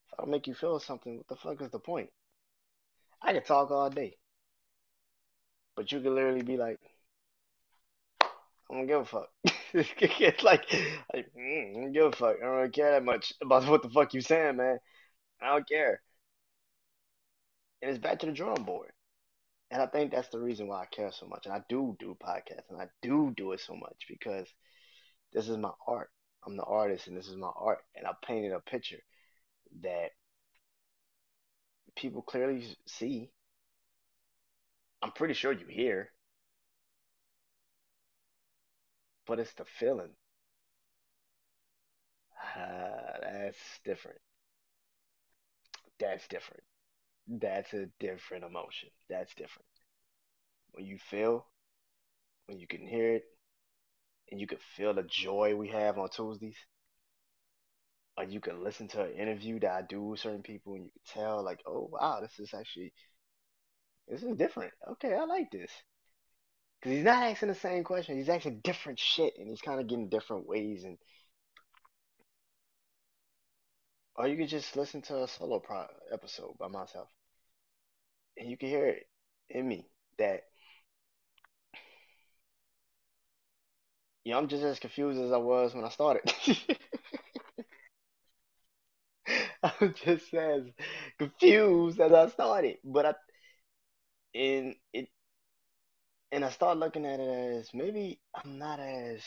If 0.08 0.14
I 0.14 0.24
don't 0.24 0.32
make 0.32 0.48
you 0.48 0.54
feel 0.54 0.80
something, 0.80 1.18
what 1.18 1.28
the 1.28 1.36
fuck 1.38 1.62
is 1.62 1.72
the 1.72 1.80
point? 1.80 2.12
I 3.20 3.34
could 3.34 3.46
talk 3.46 3.72
all 3.72 3.90
day, 3.90 4.20
but 5.76 5.92
you 5.92 6.00
could 6.00 6.14
literally 6.14 6.44
be 6.44 6.56
like, 6.58 6.80
I 8.70 8.74
don't 8.76 8.88
give 8.88 9.02
a 9.02 9.06
fuck. 9.06 9.30
it's 9.74 10.44
like, 10.44 10.66
like 11.14 11.32
mm, 11.38 11.72
I 11.78 11.82
don't 11.82 11.94
give 11.94 12.06
a 12.06 12.12
fuck. 12.12 12.38
I 12.38 12.46
don't 12.46 12.56
really 12.58 12.70
care 12.70 12.92
that 12.92 13.04
much 13.04 13.34
about 13.42 13.68
what 13.68 13.84
the 13.84 13.90
fuck 13.90 14.14
you 14.14 14.22
saying, 14.22 14.58
man. 14.58 14.80
I 15.42 15.48
don't 15.50 15.68
care. 15.70 16.02
And 17.82 17.92
it's 17.92 18.00
back 18.00 18.18
to 18.20 18.26
the 18.26 18.32
drawing 18.32 18.64
board. 18.64 18.92
And 19.72 19.82
I 19.82 19.88
think 19.88 20.12
that's 20.12 20.28
the 20.30 20.40
reason 20.40 20.68
why 20.68 20.84
I 20.84 20.86
care 20.86 21.12
so 21.12 21.26
much. 21.26 21.46
And 21.48 21.56
I 21.56 21.64
do 21.68 21.96
do 22.00 22.16
podcasts, 22.22 22.70
and 22.70 22.80
I 22.80 22.90
do 23.02 23.34
do 23.36 23.54
it 23.54 23.60
so 23.62 23.76
much 23.76 24.06
because 24.08 24.48
this 25.34 25.50
is 25.50 25.58
my 25.58 25.72
art. 25.88 26.12
I'm 26.46 26.58
the 26.58 26.64
artist, 26.64 27.08
and 27.08 27.18
this 27.18 27.28
is 27.30 27.38
my 27.38 27.52
art. 27.56 27.80
And 27.96 28.08
I 28.08 28.14
painted 28.26 28.54
a 28.54 28.62
picture 28.62 29.02
that 29.82 30.12
people 31.96 32.22
clearly 32.22 32.66
see. 32.86 33.32
I'm 35.04 35.12
pretty 35.12 35.36
sure 35.36 35.52
you 35.52 35.68
hear, 35.68 36.12
but 39.26 39.40
it's 39.40 39.54
the 39.54 39.66
feeling. 39.66 40.16
Uh, 42.58 43.20
that's 43.22 43.80
different. 43.86 44.20
That's 46.00 46.28
different. 46.28 46.64
That's 47.28 47.74
a 47.74 47.88
different 48.00 48.44
emotion. 48.44 48.90
That's 49.10 49.34
different. 49.36 49.68
When 50.72 50.86
you 50.86 50.98
feel, 50.98 51.46
when 52.48 52.60
you 52.60 52.68
can 52.68 52.86
hear 52.86 53.16
it, 53.16 53.24
and 54.30 54.40
you 54.40 54.48
can 54.48 54.60
feel 54.76 54.94
the 54.94 55.04
joy 55.04 55.56
we 55.56 55.70
have 55.70 55.98
on 55.98 56.10
Tuesdays, 56.10 56.56
or 58.18 58.24
you 58.24 58.40
can 58.40 58.64
listen 58.64 58.88
to 58.90 59.04
an 59.04 59.12
interview 59.12 59.60
that 59.60 59.72
I 59.72 59.82
do 59.82 60.02
with 60.02 60.20
certain 60.20 60.44
people, 60.44 60.76
and 60.76 60.86
you 60.86 60.92
can 60.92 61.22
tell, 61.22 61.44
like, 61.44 61.60
oh 61.66 61.90
wow, 61.92 62.20
this 62.22 62.40
is 62.40 62.54
actually 62.54 62.94
this 64.08 64.24
is 64.24 64.36
different. 64.38 64.74
Okay, 64.92 65.14
I 65.14 65.24
like 65.26 65.52
this. 65.52 65.72
Because 66.80 66.96
he's 66.98 67.06
not 67.06 67.24
asking 67.24 67.50
the 67.50 67.56
same 67.56 67.84
question. 67.84 68.18
He's 68.18 68.30
asking 68.30 68.62
different 68.64 69.00
shit, 69.00 69.34
and 69.38 69.48
he's 69.48 69.62
kind 69.62 69.80
of 69.80 69.88
getting 69.88 70.10
different 70.10 70.48
ways. 70.48 70.84
And 70.84 70.98
or 74.16 74.28
you 74.28 74.38
could 74.38 74.50
just 74.50 74.76
listen 74.76 75.02
to 75.04 75.24
a 75.24 75.28
solo 75.28 75.60
pro 75.60 75.86
episode 76.12 76.58
by 76.58 76.68
myself, 76.68 77.10
and 78.38 78.50
you 78.50 78.58
can 78.58 78.70
hear 78.70 78.88
it 78.88 79.08
in 79.50 79.68
me 79.68 79.86
that 80.18 80.44
you 84.24 84.32
know 84.32 84.38
I'm 84.40 84.48
just 84.48 84.64
as 84.64 84.80
confused 84.80 85.20
as 85.20 85.32
I 85.32 85.38
was 85.38 85.74
when 85.74 85.84
I 85.84 85.90
started. 85.90 86.32
I'm 89.64 89.94
just 90.04 90.34
as 90.34 90.64
confused 91.20 92.00
as 92.00 92.12
I 92.12 92.30
started, 92.30 92.78
but 92.84 93.06
I 93.06 93.14
and 94.34 94.76
it 94.94 95.08
and 96.32 96.46
I 96.46 96.50
start 96.50 96.78
looking 96.78 97.06
at 97.06 97.20
it 97.20 97.58
as 97.60 97.70
maybe 97.74 98.20
I'm 98.34 98.58
not 98.58 98.80
as 98.80 99.22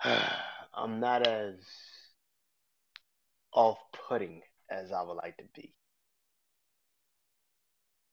I'm 0.74 1.00
not 1.00 1.26
as 1.26 1.56
off-putting 3.54 4.42
as 4.70 4.92
I 4.92 5.02
would 5.02 5.16
like 5.16 5.36
to 5.38 5.44
be. 5.54 5.74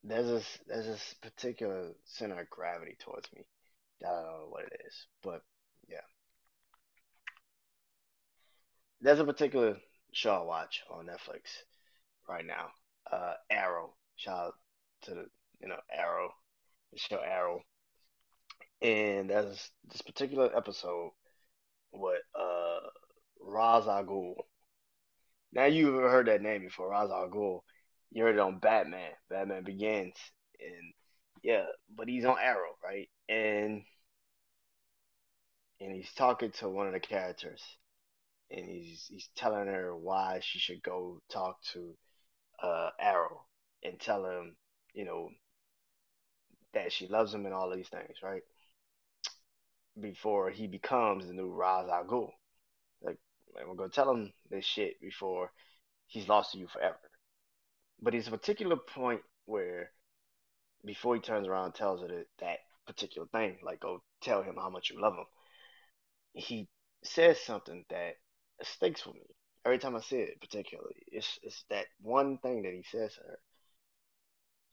There's 0.04 0.28
this 0.28 0.60
there's 0.68 0.86
this 0.88 1.16
particular 1.22 1.92
center 2.06 2.42
of 2.42 2.50
gravity 2.50 2.96
towards 3.00 3.32
me 3.34 3.44
I 4.04 4.10
don't 4.10 4.24
know 4.24 4.48
what 4.50 4.66
it 4.66 4.82
is, 4.88 5.08
but 5.22 5.44
yeah, 5.88 6.02
there's 9.02 9.20
a 9.20 9.26
particular 9.26 9.78
show 10.14 10.34
I 10.34 10.44
watch 10.44 10.82
on 10.90 11.06
Netflix 11.06 11.42
right 12.28 12.46
now. 12.46 12.70
Uh, 13.12 13.34
Arrow. 13.50 13.94
Shout 14.16 14.48
out 14.48 14.54
to 15.04 15.12
the 15.12 15.26
you 15.62 15.68
know 15.68 15.80
Arrow, 15.92 16.30
the 16.94 17.00
show 17.00 17.20
Arrow, 17.20 17.62
and 18.82 19.30
there's 19.30 19.70
this 19.90 20.02
particular 20.02 20.56
episode 20.56 21.12
with 21.92 22.22
uh 22.36 22.88
Ra's 23.40 23.88
al. 23.88 24.36
Now 25.54 25.66
you've 25.66 25.96
heard 25.96 26.28
that 26.28 26.42
name 26.42 26.62
before, 26.62 26.90
Ra's 26.90 27.12
al 27.12 27.30
Ghul. 27.30 27.62
You 28.12 28.24
heard 28.24 28.36
it 28.36 28.40
on 28.40 28.60
Batman. 28.60 29.12
Batman 29.30 29.64
Begins, 29.64 30.16
and 30.60 30.94
yeah, 31.44 31.66
but 31.96 32.08
he's 32.08 32.26
on 32.26 32.38
Arrow, 32.42 32.76
right? 32.84 33.10
And 33.30 33.84
and 35.80 35.94
he's 35.94 36.12
talking 36.14 36.52
to 36.60 36.70
one 36.70 36.88
of 36.88 36.94
the 36.94 37.00
characters, 37.00 37.62
and 38.50 38.68
he's 38.70 39.06
he's 39.10 39.30
telling 39.36 39.68
her 39.68 39.96
why 39.96 40.40
she 40.42 40.60
should 40.60 40.84
go 40.84 41.22
talk 41.30 41.62
to 41.74 41.96
uh, 42.62 42.90
Arrow 43.00 43.46
and 43.84 44.00
tell 44.00 44.26
him, 44.26 44.56
you 44.94 45.06
know, 45.06 45.30
that 46.74 46.92
she 46.94 47.08
loves 47.08 47.34
him 47.34 47.46
and 47.46 47.54
all 47.54 47.70
these 47.74 47.90
things, 47.90 48.18
right? 48.24 48.44
Before 50.00 50.50
he 50.50 50.68
becomes 50.68 51.28
the 51.28 51.34
new 51.34 51.50
Ra's 51.50 51.90
al 51.90 52.06
Ghul. 52.06 52.30
We're 53.56 53.76
gonna 53.76 53.90
tell 53.90 54.12
him 54.12 54.34
this 54.50 54.66
shit 54.66 55.00
before 55.02 55.52
he's 56.08 56.28
lost 56.28 56.54
to 56.54 56.60
you 56.60 56.68
forever. 56.68 57.00
But 58.02 58.14
there's 58.14 58.28
a 58.28 58.32
particular 58.32 58.76
point 58.76 59.22
where 59.46 59.92
before 60.86 61.16
he 61.16 61.22
turns 61.22 61.48
around 61.48 61.66
and 61.66 61.76
tells 61.76 62.02
her 62.02 62.26
that, 62.40 62.58
particular 62.88 63.28
thing, 63.28 63.58
like 63.64 63.80
go 63.80 64.02
tell 64.22 64.42
him 64.42 64.56
how 64.56 64.70
much 64.70 64.90
you 64.90 65.00
love 65.00 65.14
him, 65.14 65.26
he 66.34 66.68
says 67.04 67.40
something 67.40 67.86
that 67.90 68.16
sticks 68.64 69.06
with 69.06 69.16
me. 69.16 69.22
Every 69.66 69.78
time 69.78 69.96
I 69.96 70.02
see 70.02 70.18
it, 70.18 70.42
particularly, 70.42 70.96
it's 71.08 71.40
it's 71.44 71.64
that 71.70 71.86
one 72.02 72.40
thing 72.40 72.64
that 72.64 72.74
he 72.74 72.84
says 72.84 73.14
to 73.14 73.22
her. 73.22 73.40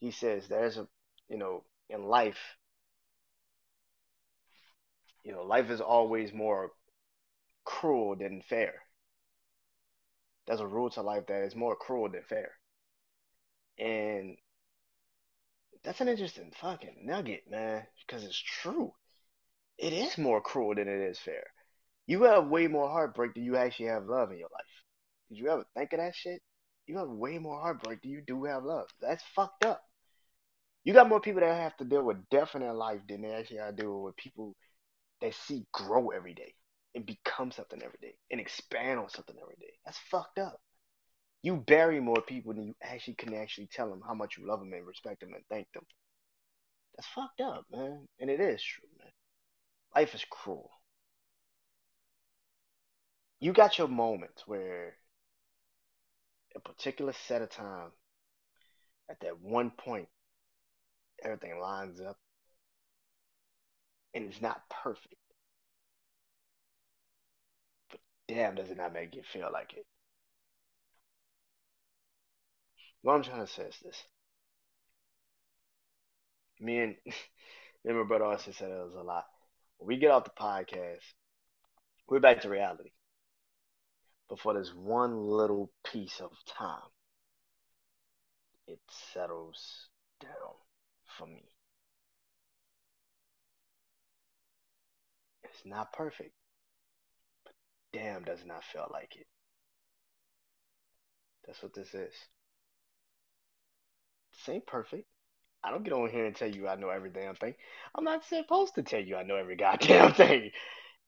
He 0.00 0.11
says 0.11 0.49
there's 0.49 0.78
a 0.78 0.88
you 1.28 1.37
know, 1.37 1.64
in 1.90 2.04
life, 2.04 2.38
you 5.25 5.32
know, 5.32 5.42
life 5.42 5.70
is 5.70 5.80
always 5.80 6.32
more 6.32 6.70
cruel 7.68 8.16
than 8.16 8.40
fair. 8.48 8.72
There's 10.46 10.60
a 10.60 10.66
rule 10.66 10.88
to 10.90 11.02
life 11.02 11.26
that 11.26 11.42
is 11.42 11.54
more 11.54 11.76
cruel 11.76 12.08
than 12.08 12.22
fair. 12.22 12.52
And 13.78 14.38
that's 15.84 16.00
an 16.00 16.08
interesting 16.08 16.50
fucking 16.58 17.02
nugget, 17.04 17.42
man, 17.50 17.87
because 18.00 18.25
it's 18.25 18.42
true. 18.62 18.94
It 19.76 19.92
is 19.92 20.16
more 20.16 20.40
cruel 20.40 20.75
than 20.75 20.88
it 20.88 21.10
is 21.10 21.18
fair. 21.18 21.44
You 22.06 22.22
have 22.22 22.48
way 22.48 22.68
more 22.68 22.88
heartbreak 22.88 23.34
than 23.34 23.44
you 23.44 23.56
actually 23.56 23.88
have 23.88 24.06
love 24.06 24.32
in 24.32 24.38
your 24.38 24.48
life. 24.50 24.84
Did 25.28 25.38
you 25.38 25.50
ever 25.50 25.64
think 25.76 25.92
of 25.92 25.98
that 25.98 26.14
shit? 26.14 26.40
You 26.87 26.96
have 26.96 27.08
way 27.08 27.38
more 27.38 27.60
heartbreak 27.60 28.00
than 28.00 28.10
you 28.10 28.22
do 28.26 28.44
have 28.44 28.64
love. 28.64 28.88
That's 29.02 29.22
fucked 29.37 29.66
up. 29.66 29.82
You 30.84 30.94
got 30.94 31.08
more 31.08 31.20
people 31.20 31.42
that 31.42 31.54
have 31.54 31.76
to 31.76 31.84
deal 31.84 32.02
with 32.02 32.30
death 32.30 32.54
in 32.54 32.62
their 32.62 32.72
life 32.72 33.00
than 33.06 33.20
they 33.20 33.32
actually 33.32 33.58
have 33.58 33.76
to 33.76 33.82
deal 33.82 34.02
with 34.02 34.16
people 34.16 34.56
that 35.20 35.34
see 35.34 35.66
grow 35.72 36.08
every 36.08 36.32
day 36.32 36.54
and 36.95 37.07
become 37.07 37.50
something 37.50 37.83
every 37.83 37.99
day 38.00 38.14
and 38.30 38.40
expand 38.40 38.99
on 38.99 39.09
something 39.09 39.37
every 39.40 39.57
day. 39.61 39.73
That's 39.85 39.99
fucked 40.11 40.38
up. 40.38 40.61
You 41.42 41.57
bury 41.57 42.00
more 42.00 42.21
people 42.23 42.54
than 42.54 42.66
you 42.68 42.75
actually 42.83 43.14
can 43.14 43.35
actually 43.35 43.68
tell 43.68 43.88
them 43.88 44.02
how 44.07 44.14
much 44.14 44.37
you 44.37 44.47
love 44.47 44.61
them 44.61 44.73
and 44.73 44.87
respect 44.87 45.21
them 45.21 45.35
and 45.35 45.45
thank 45.50 45.71
them. 45.73 45.85
That's 46.97 47.09
fucked 47.09 47.40
up, 47.40 47.64
man. 47.71 48.09
And 48.18 48.30
it 48.30 48.40
is 48.40 48.62
true, 48.62 48.88
man. 48.99 49.12
Life 49.95 50.14
is 50.14 50.25
cruel. 50.28 50.71
You 53.40 53.52
got 53.52 53.78
your 53.78 53.88
moments 53.88 54.47
where 54.47 54.97
a 56.57 56.61
particular 56.61 57.12
set 57.12 57.42
of 57.42 57.50
time, 57.50 57.90
at 59.09 59.21
that 59.21 59.40
one 59.40 59.71
point, 59.71 60.09
everything 61.23 61.61
lines 61.61 62.00
up 62.00 62.16
and 64.14 64.25
it's 64.25 64.42
not 64.42 64.62
perfect. 64.71 65.14
Damn, 68.28 68.54
does 68.54 68.70
it 68.70 68.76
not 68.76 68.92
make 68.92 69.14
you 69.16 69.23
feel 69.25 69.50
like 69.52 69.73
it? 69.73 69.87
What 73.02 73.14
I'm 73.14 73.23
trying 73.25 73.44
to 73.47 73.52
say 73.52 73.64
is 73.64 73.78
this. 73.82 74.04
Me 76.61 76.78
and, 76.78 76.97
me 77.06 77.12
and 77.87 77.99
my 77.99 78.04
brother 78.04 78.25
Austin 78.26 78.52
said 78.52 78.70
it 78.70 78.85
was 78.85 78.94
a 78.94 79.02
lot. 79.02 79.26
When 79.78 79.88
we 79.88 79.97
get 79.97 80.11
off 80.11 80.25
the 80.25 80.30
podcast, 80.30 81.02
we're 82.08 82.20
back 82.20 82.40
to 82.42 82.49
reality. 82.49 82.90
But 84.28 84.40
for 84.40 84.54
this 84.54 84.73
one 84.75 85.26
little 85.26 85.70
piece 85.85 86.20
of 86.20 86.30
time, 86.47 86.90
it 88.68 88.78
settles 89.12 89.88
down 90.20 90.54
for 91.16 91.26
me. 91.26 91.50
It's 95.42 95.64
not 95.64 95.92
perfect, 95.92 96.37
damn, 97.92 98.22
does 98.22 98.44
not 98.44 98.64
feel 98.64 98.88
like 98.92 99.16
it. 99.16 99.27
That's 101.46 101.62
what 101.62 101.74
this 101.74 101.94
is. 101.94 102.12
This 104.33 104.48
ain't 104.48 104.66
perfect. 104.66 105.07
I 105.64 105.70
don't 105.70 105.83
get 105.83 105.92
on 105.92 106.11
here 106.11 106.27
and 106.27 106.37
tell 106.37 106.48
you 106.48 106.68
I 106.68 106.77
know 106.77 106.90
every 106.90 107.11
damn 107.11 107.35
thing. 107.35 107.55
I'm 107.94 108.05
not 108.05 108.24
supposed 108.24 108.74
to 108.77 108.83
tell 108.83 109.01
you 109.01 109.16
I 109.16 109.24
know 109.24 109.37
every 109.37 109.57
goddamn 109.64 110.14
thing. 110.14 110.51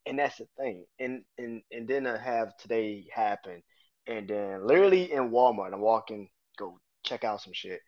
And 0.06 0.18
that's 0.18 0.38
the 0.38 0.46
thing. 0.58 0.84
And 0.98 1.22
and 1.38 1.62
and 1.70 1.86
then 1.86 2.06
I 2.06 2.18
have 2.18 2.56
today 2.56 3.06
happen. 3.12 3.62
And 4.06 4.28
then 4.28 4.66
literally 4.66 5.12
in 5.12 5.30
Walmart, 5.30 5.72
I'm 5.72 5.80
walking, 5.80 6.28
go 6.58 6.80
check 7.04 7.22
out 7.22 7.42
some 7.42 7.52
shit, 7.52 7.80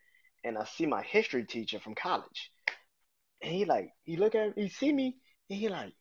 and 0.43 0.57
I 0.57 0.65
see 0.65 0.85
my 0.85 1.01
history 1.01 1.45
teacher 1.45 1.79
from 1.79 1.95
college. 1.95 2.51
And 3.41 3.51
he 3.51 3.65
like, 3.65 3.89
he 4.03 4.15
look 4.15 4.35
at 4.35 4.53
he 4.55 4.69
see 4.69 4.93
me, 4.93 5.17
and 5.49 5.59
he 5.59 5.69
like, 5.69 5.93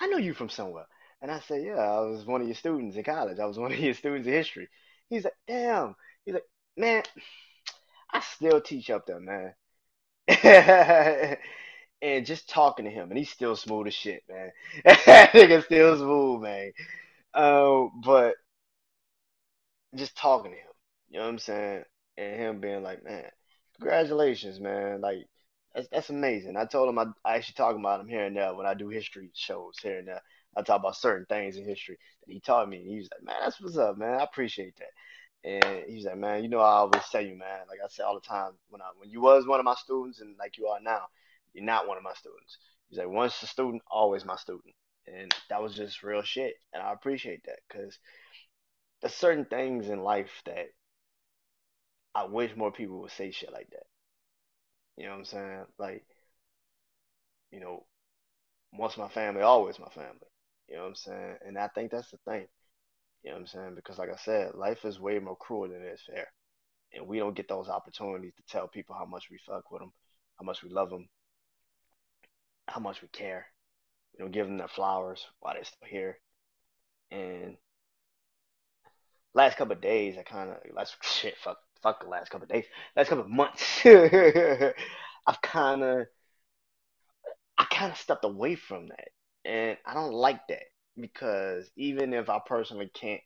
I 0.00 0.06
know 0.08 0.16
you 0.16 0.34
from 0.34 0.48
somewhere. 0.48 0.86
And 1.20 1.30
I 1.30 1.40
said, 1.40 1.62
Yeah, 1.64 1.76
I 1.76 2.00
was 2.00 2.24
one 2.24 2.40
of 2.40 2.46
your 2.48 2.56
students 2.56 2.96
in 2.96 3.04
college. 3.04 3.38
I 3.38 3.46
was 3.46 3.58
one 3.60 3.72
of 3.72 3.78
your 3.78 3.94
students 3.94 4.26
in 4.26 4.32
history. 4.34 4.68
He's 5.08 5.24
like, 5.24 5.36
Damn. 5.46 5.94
He's 6.24 6.34
like, 6.34 6.46
Man, 6.76 7.02
I 8.12 8.20
still 8.20 8.60
teach 8.60 8.90
up 8.90 9.06
there, 9.06 9.20
man. 9.20 9.54
and 12.02 12.26
just 12.26 12.48
talking 12.48 12.84
to 12.84 12.90
him, 12.90 13.08
and 13.10 13.18
he's 13.18 13.30
still 13.30 13.56
smooth 13.56 13.88
as 13.88 13.94
shit, 13.94 14.22
man. 14.28 14.50
Nigga 14.86 15.64
still 15.64 15.96
smooth, 15.96 16.42
man. 16.42 16.72
Um, 17.34 18.00
but 18.04 18.34
just 19.94 20.16
talking 20.16 20.52
to 20.52 20.56
him, 20.56 20.64
you 21.10 21.18
know 21.18 21.24
what 21.24 21.30
I'm 21.30 21.38
saying, 21.38 21.84
and 22.16 22.36
him 22.40 22.60
being 22.60 22.82
like, 22.82 23.04
man, 23.04 23.24
congratulations, 23.78 24.60
man. 24.60 25.00
Like 25.00 25.26
that's 25.74 25.88
that's 25.90 26.10
amazing. 26.10 26.56
I 26.56 26.64
told 26.66 26.88
him 26.88 26.98
I, 26.98 27.06
I 27.24 27.36
actually 27.36 27.54
talk 27.54 27.76
about 27.76 28.00
him 28.00 28.08
here 28.08 28.24
and 28.24 28.36
there 28.36 28.54
when 28.54 28.66
I 28.66 28.74
do 28.74 28.88
history 28.88 29.30
shows 29.34 29.76
here 29.82 29.98
and 29.98 30.08
there. 30.08 30.22
I 30.56 30.62
talk 30.62 30.80
about 30.80 30.96
certain 30.96 31.26
things 31.26 31.56
in 31.56 31.64
history 31.64 31.98
that 32.26 32.32
he 32.32 32.40
taught 32.40 32.68
me. 32.68 32.78
And 32.78 32.88
he 32.88 32.96
was 32.96 33.08
like, 33.12 33.22
man, 33.22 33.36
that's 33.42 33.60
what's 33.60 33.76
up, 33.76 33.96
man. 33.96 34.20
I 34.20 34.24
appreciate 34.24 34.74
that. 34.78 34.92
And 35.48 35.84
he's 35.88 36.04
like, 36.04 36.18
man, 36.18 36.42
you 36.42 36.48
know, 36.48 36.58
I 36.58 36.78
always 36.78 37.02
tell 37.10 37.20
you, 37.20 37.36
man, 37.36 37.60
like 37.68 37.78
I 37.84 37.88
say 37.88 38.02
all 38.02 38.14
the 38.14 38.26
time, 38.26 38.52
when 38.70 38.82
I 38.82 38.86
when 38.98 39.10
you 39.10 39.20
was 39.20 39.46
one 39.46 39.60
of 39.60 39.64
my 39.64 39.76
students 39.76 40.20
and 40.20 40.36
like 40.38 40.58
you 40.58 40.66
are 40.66 40.80
now, 40.80 41.02
you're 41.54 41.64
not 41.64 41.86
one 41.86 41.96
of 41.96 42.02
my 42.02 42.14
students. 42.14 42.58
He's 42.88 42.98
like, 42.98 43.08
once 43.08 43.40
a 43.42 43.46
student, 43.46 43.82
always 43.90 44.24
my 44.24 44.36
student. 44.36 44.74
And 45.06 45.32
that 45.48 45.62
was 45.62 45.74
just 45.74 46.02
real 46.02 46.22
shit. 46.22 46.54
And 46.72 46.82
I 46.82 46.92
appreciate 46.92 47.44
that 47.46 47.60
because 47.68 47.98
there's 49.00 49.14
certain 49.14 49.44
things 49.44 49.88
in 49.88 50.02
life 50.02 50.42
that 50.46 50.66
I 52.14 52.24
wish 52.24 52.56
more 52.56 52.72
people 52.72 53.00
would 53.00 53.12
say 53.12 53.30
shit 53.30 53.52
like 53.52 53.70
that. 53.70 53.86
You 54.96 55.04
know 55.04 55.12
what 55.12 55.18
I'm 55.18 55.24
saying? 55.24 55.64
Like, 55.78 56.04
you 57.52 57.60
know, 57.60 57.86
once 58.72 58.96
my 58.96 59.08
family, 59.08 59.42
always 59.42 59.78
my 59.78 59.88
family. 59.88 60.26
You 60.68 60.76
know 60.76 60.82
what 60.82 60.88
I'm 60.88 60.94
saying? 60.96 61.36
And 61.46 61.58
I 61.58 61.68
think 61.68 61.90
that's 61.90 62.10
the 62.10 62.18
thing. 62.18 62.46
You 63.22 63.30
know 63.30 63.36
what 63.36 63.40
I'm 63.40 63.46
saying? 63.46 63.74
Because 63.74 63.98
like 63.98 64.10
I 64.10 64.16
said, 64.16 64.54
life 64.54 64.84
is 64.84 65.00
way 65.00 65.18
more 65.18 65.36
cruel 65.36 65.68
than 65.68 65.82
it 65.82 65.92
is 65.94 66.02
fair. 66.06 66.28
And 66.94 67.06
we 67.06 67.18
don't 67.18 67.36
get 67.36 67.48
those 67.48 67.68
opportunities 67.68 68.34
to 68.36 68.42
tell 68.48 68.68
people 68.68 68.94
how 68.96 69.04
much 69.04 69.28
we 69.30 69.38
fuck 69.38 69.70
with 69.70 69.80
them, 69.80 69.92
how 70.38 70.44
much 70.44 70.62
we 70.62 70.70
love 70.70 70.90
them, 70.90 71.08
how 72.66 72.80
much 72.80 73.02
we 73.02 73.08
care. 73.08 73.46
We 74.12 74.22
don't 74.22 74.32
give 74.32 74.46
them 74.46 74.58
their 74.58 74.68
flowers 74.68 75.24
while 75.40 75.54
they're 75.54 75.64
still 75.64 75.88
here. 75.88 76.18
And 77.10 77.56
last 79.34 79.56
couple 79.56 79.74
of 79.74 79.80
days, 79.80 80.16
I 80.18 80.22
kind 80.22 80.50
of 80.50 80.56
last 80.74 80.96
shit 81.02 81.34
fuck 81.42 81.58
fuck 81.82 82.02
the 82.02 82.10
last 82.10 82.30
couple 82.30 82.44
of 82.44 82.50
days, 82.50 82.64
last 82.96 83.08
couple 83.08 83.24
of 83.24 83.30
months. 83.30 83.80
I've 85.26 85.42
kind 85.42 85.82
of 85.82 86.06
I 87.58 87.64
kind 87.70 87.92
of 87.92 87.98
stepped 87.98 88.24
away 88.24 88.54
from 88.54 88.88
that, 88.88 89.08
and 89.48 89.78
I 89.86 89.94
don't 89.94 90.12
like 90.12 90.46
that 90.48 90.64
because 91.00 91.70
even 91.76 92.12
if 92.12 92.28
I 92.30 92.40
personally 92.46 92.90
can't, 92.92 93.22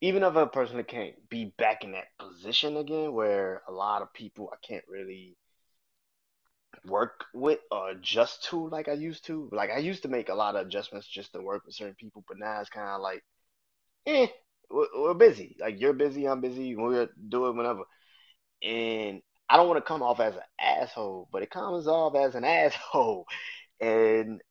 even 0.00 0.22
if 0.22 0.36
I 0.36 0.44
personally 0.46 0.84
can't 0.84 1.14
be 1.28 1.46
back 1.58 1.84
in 1.84 1.92
that 1.92 2.16
position 2.18 2.76
again, 2.76 3.12
where 3.12 3.62
a 3.68 3.72
lot 3.72 4.02
of 4.02 4.12
people 4.12 4.50
I 4.52 4.56
can't 4.66 4.84
really 4.88 5.36
work 6.86 7.24
with 7.34 7.58
or 7.70 7.90
adjust 7.90 8.44
to 8.44 8.68
like 8.68 8.88
I 8.88 8.92
used 8.92 9.26
to. 9.26 9.48
Like 9.52 9.70
I 9.70 9.78
used 9.78 10.02
to 10.02 10.08
make 10.08 10.28
a 10.28 10.34
lot 10.34 10.56
of 10.56 10.66
adjustments 10.66 11.06
just 11.06 11.32
to 11.32 11.40
work 11.40 11.64
with 11.66 11.74
certain 11.74 11.94
people, 11.94 12.24
but 12.28 12.38
now 12.38 12.60
it's 12.60 12.70
kind 12.70 12.88
of 12.88 13.00
like, 13.00 13.24
eh, 14.06 14.28
we're, 14.70 14.86
we're 14.96 15.14
busy. 15.14 15.56
Like 15.60 15.80
you're 15.80 15.94
busy, 15.94 16.26
I'm 16.28 16.42
busy. 16.42 16.76
We'll 16.76 17.08
do 17.28 17.46
it 17.48 17.56
whenever. 17.56 17.84
And 18.62 19.22
I 19.50 19.56
don't 19.56 19.68
want 19.68 19.78
to 19.78 19.88
come 19.88 20.02
off 20.02 20.20
as 20.20 20.36
an 20.36 20.42
asshole, 20.60 21.28
but 21.32 21.42
it 21.42 21.50
comes 21.50 21.86
off 21.86 22.14
as 22.14 22.34
an 22.34 22.44
asshole. 22.44 23.26
And 23.80 24.42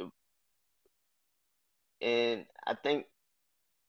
uh, 0.00 0.06
and 2.00 2.44
I 2.66 2.74
think 2.74 3.06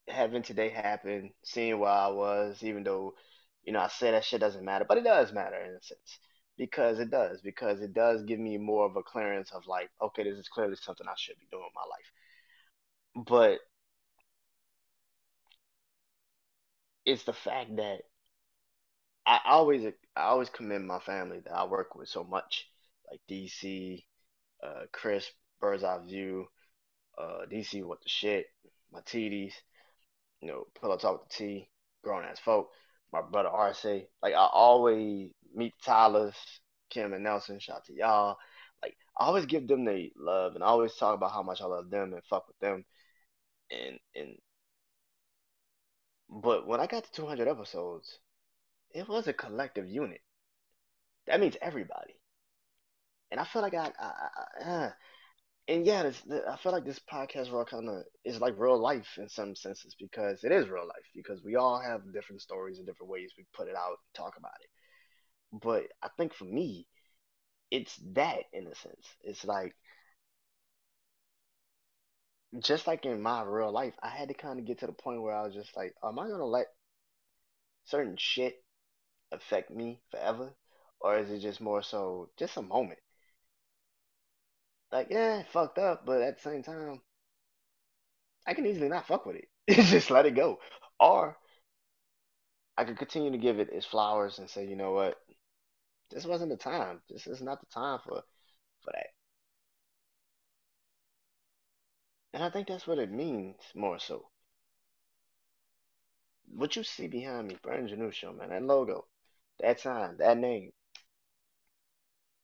having 0.09 0.43
today 0.43 0.69
happen, 0.69 1.31
seeing 1.43 1.79
where 1.79 1.91
I 1.91 2.09
was, 2.09 2.63
even 2.63 2.83
though, 2.83 3.15
you 3.65 3.73
know, 3.73 3.79
I 3.81 3.87
say 3.89 4.11
that 4.11 4.25
shit 4.25 4.41
doesn't 4.41 4.65
matter, 4.65 4.85
but 4.87 4.97
it 4.99 5.03
does 5.03 5.33
matter 5.33 5.57
in 5.57 5.75
a 5.75 5.81
sense. 5.81 6.19
Because 6.57 6.99
it 6.99 7.11
does, 7.11 7.41
because 7.41 7.81
it 7.81 7.93
does 7.93 8.23
give 8.23 8.39
me 8.39 8.57
more 8.57 8.85
of 8.85 8.95
a 8.97 9.03
clearance 9.03 9.51
of 9.53 9.67
like, 9.67 9.89
okay, 10.01 10.23
this 10.23 10.37
is 10.37 10.49
clearly 10.49 10.75
something 10.77 11.07
I 11.07 11.13
should 11.17 11.39
be 11.39 11.47
doing 11.51 11.63
in 11.65 11.71
my 11.75 11.81
life. 11.89 12.11
But 13.27 13.59
it's 17.05 17.23
the 17.23 17.33
fact 17.33 17.75
that 17.77 18.01
I 19.25 19.39
always 19.45 19.85
I 20.15 20.21
always 20.23 20.49
commend 20.49 20.87
my 20.87 20.99
family 20.99 21.39
that 21.39 21.53
I 21.53 21.65
work 21.65 21.95
with 21.95 22.09
so 22.09 22.23
much, 22.23 22.67
like 23.09 23.21
DC, 23.29 24.03
uh, 24.63 24.83
Chris, 24.91 25.29
Bird's 25.61 25.83
Eye 25.83 25.99
View, 26.05 26.47
uh, 27.17 27.45
DC 27.51 27.83
what 27.83 28.01
the 28.01 28.09
shit, 28.09 28.47
my 28.91 28.99
TDs, 29.01 29.53
you 30.41 30.47
know, 30.47 30.65
Pillow 30.79 30.97
Talk 30.97 31.21
with 31.21 31.29
the 31.29 31.35
T, 31.35 31.69
grown 32.03 32.23
ass 32.25 32.39
folk, 32.39 32.69
my 33.11 33.21
brother 33.21 33.49
RC. 33.49 34.07
Like 34.21 34.33
I 34.33 34.47
always 34.51 35.31
meet 35.55 35.73
Tyler's, 35.85 36.35
Kim 36.89 37.13
and 37.13 37.23
Nelson, 37.23 37.59
shout 37.59 37.77
out 37.77 37.85
to 37.85 37.93
y'all. 37.93 38.37
Like 38.81 38.97
I 39.17 39.25
always 39.25 39.45
give 39.45 39.67
them 39.67 39.85
the 39.85 40.11
love 40.17 40.55
and 40.55 40.63
I 40.63 40.67
always 40.67 40.95
talk 40.95 41.15
about 41.15 41.31
how 41.31 41.43
much 41.43 41.61
I 41.61 41.65
love 41.65 41.89
them 41.89 42.13
and 42.13 42.23
fuck 42.29 42.47
with 42.47 42.59
them. 42.59 42.85
And 43.71 43.99
and 44.15 44.37
but 46.29 46.67
when 46.67 46.79
I 46.79 46.87
got 46.87 47.05
to 47.05 47.11
200 47.11 47.47
episodes, 47.47 48.19
it 48.93 49.07
was 49.07 49.27
a 49.27 49.33
collective 49.33 49.87
unit. 49.87 50.21
That 51.27 51.39
means 51.39 51.55
everybody. 51.61 52.15
And 53.31 53.39
I 53.39 53.45
feel 53.45 53.61
like 53.61 53.73
I, 53.73 53.91
I, 53.99 54.11
I 54.61 54.69
uh, 54.69 54.91
and 55.67 55.85
yeah, 55.85 56.03
this, 56.03 56.21
I 56.49 56.57
feel 56.57 56.71
like 56.73 56.85
this 56.85 56.99
podcast 57.11 57.51
raw 57.51 57.63
kind 57.63 57.87
of 57.87 58.03
is 58.25 58.39
like 58.41 58.55
real 58.57 58.77
life 58.77 59.17
in 59.17 59.29
some 59.29 59.55
senses 59.55 59.95
because 59.97 60.43
it 60.43 60.51
is 60.51 60.67
real 60.67 60.85
life 60.85 61.05
because 61.15 61.41
we 61.43 61.55
all 61.55 61.79
have 61.81 62.13
different 62.13 62.41
stories 62.41 62.77
and 62.77 62.85
different 62.85 63.11
ways 63.11 63.31
we 63.37 63.45
put 63.53 63.69
it 63.69 63.75
out, 63.75 63.91
and 63.91 64.13
talk 64.13 64.35
about 64.37 64.51
it. 64.61 64.69
But 65.63 65.83
I 66.01 66.09
think 66.17 66.33
for 66.33 66.45
me, 66.45 66.87
it's 67.71 67.95
that 68.13 68.43
in 68.51 68.67
a 68.67 68.75
sense. 68.75 69.07
It's 69.23 69.45
like 69.45 69.73
just 72.59 72.85
like 72.85 73.05
in 73.05 73.21
my 73.21 73.43
real 73.43 73.71
life, 73.71 73.93
I 74.01 74.09
had 74.09 74.27
to 74.27 74.33
kind 74.33 74.59
of 74.59 74.65
get 74.65 74.79
to 74.79 74.87
the 74.87 74.93
point 74.93 75.21
where 75.21 75.35
I 75.35 75.43
was 75.43 75.53
just 75.55 75.75
like, 75.75 75.93
am 76.03 76.19
I 76.19 76.27
gonna 76.27 76.45
let 76.45 76.67
certain 77.85 78.15
shit 78.17 78.63
affect 79.33 79.71
me 79.71 80.01
forever, 80.11 80.53
or 80.99 81.17
is 81.17 81.29
it 81.31 81.39
just 81.39 81.61
more 81.61 81.81
so 81.83 82.29
just 82.37 82.57
a 82.57 82.61
moment? 82.61 82.99
Like, 84.93 85.09
yeah, 85.09 85.39
it 85.39 85.47
fucked 85.49 85.77
up, 85.77 86.05
but 86.05 86.21
at 86.21 86.37
the 86.37 86.41
same 86.41 86.63
time, 86.63 87.01
I 88.47 88.53
can 88.53 88.65
easily 88.65 88.87
not 88.87 89.05
fuck 89.07 89.25
with 89.25 89.35
it. 89.35 89.49
just 89.89 90.09
let 90.09 90.25
it 90.25 90.35
go, 90.35 90.59
or 90.99 91.37
I 92.77 92.83
could 92.85 92.97
continue 92.99 93.31
to 93.31 93.37
give 93.39 93.59
it 93.59 93.69
its 93.71 93.85
flowers 93.85 94.37
and 94.37 94.47
say, 94.49 94.65
you 94.67 94.75
know 94.75 94.91
what, 94.91 95.19
this 96.11 96.25
wasn't 96.25 96.51
the 96.51 96.57
time. 96.57 97.01
This 97.09 97.27
is 97.27 97.41
not 97.41 97.59
the 97.59 97.67
time 97.67 97.99
for 97.99 98.23
for 98.81 98.91
that. 98.93 99.07
And 102.33 102.43
I 102.43 102.49
think 102.51 102.67
that's 102.67 102.85
what 102.85 102.99
it 102.99 103.11
means 103.11 103.57
more 103.73 103.97
so. 103.97 104.29
What 106.47 106.75
you 106.75 106.83
see 106.83 107.07
behind 107.07 107.47
me, 107.47 107.57
Brandon 107.61 107.87
Janeau 107.87 108.11
Show, 108.13 108.33
man, 108.33 108.49
that 108.49 108.63
logo, 108.63 109.07
that 109.59 109.79
time, 109.79 110.17
that 110.17 110.37
name. 110.37 110.71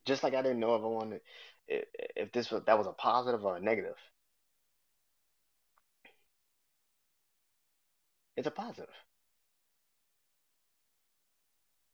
Just 0.05 0.23
like 0.23 0.33
I 0.33 0.41
didn't 0.41 0.59
know 0.59 0.75
if 0.75 0.81
I 0.81 0.87
wanted, 0.87 1.21
if, 1.67 2.31
this 2.33 2.51
was 2.51 2.63
that 2.65 2.77
was 2.77 2.87
a 2.87 2.91
positive 2.93 3.45
or 3.45 3.55
a 3.57 3.61
negative. 3.61 3.95
It's 8.35 8.47
a 8.47 8.51
positive. 8.51 8.89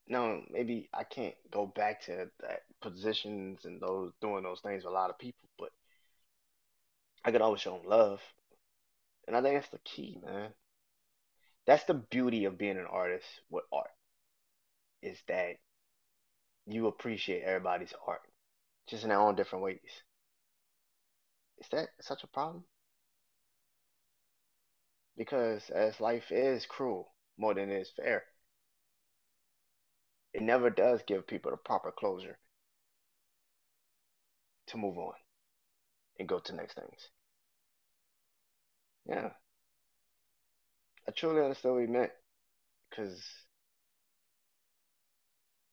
No, 0.07 0.43
maybe 0.49 0.89
I 0.93 1.03
can't 1.03 1.35
go 1.51 1.67
back 1.67 2.01
to 2.05 2.31
that 2.39 2.63
positions 2.81 3.65
and 3.65 3.79
those 3.81 4.13
doing 4.21 4.43
those 4.43 4.61
things 4.61 4.83
with 4.83 4.91
a 4.91 4.95
lot 4.95 5.09
of 5.09 5.17
people, 5.19 5.49
but 5.57 5.71
I 7.25 7.31
could 7.31 7.41
always 7.41 7.59
show 7.59 7.77
them 7.77 7.89
love, 7.89 8.21
and 9.27 9.35
I 9.35 9.41
think 9.41 9.55
that's 9.55 9.69
the 9.69 9.77
key, 9.79 10.19
man. 10.23 10.53
That's 11.67 11.83
the 11.83 11.93
beauty 11.93 12.45
of 12.45 12.57
being 12.57 12.77
an 12.77 12.87
artist 12.87 13.27
with 13.51 13.65
art 13.71 13.91
is 15.05 15.21
that 15.27 15.57
you 16.67 16.85
appreciate 16.87 17.43
everybody's 17.43 17.93
art, 18.05 18.21
just 18.87 19.03
in 19.03 19.09
their 19.09 19.19
own 19.19 19.35
different 19.35 19.63
ways. 19.63 20.03
Is 21.57 21.67
that 21.69 21.89
such 21.99 22.23
a 22.23 22.27
problem? 22.27 22.63
Because 25.17 25.69
as 25.71 25.99
life 25.99 26.31
is 26.31 26.65
cruel 26.65 27.13
more 27.37 27.53
than 27.53 27.69
it 27.69 27.81
is 27.81 27.91
fair, 27.91 28.23
it 30.33 30.43
never 30.43 30.69
does 30.69 31.01
give 31.07 31.25
people 31.25 31.49
the 31.49 31.57
proper 31.57 31.91
closure 31.91 32.37
to 34.67 34.77
move 34.77 34.97
on 34.99 35.13
and 36.19 36.27
go 36.27 36.39
to 36.39 36.53
next 36.55 36.75
things. 36.75 37.09
Yeah, 39.05 39.31
I 41.07 41.11
truly 41.11 41.41
understood 41.41 41.73
what 41.73 41.81
he 41.81 41.87
meant 41.87 42.11
because 42.89 43.44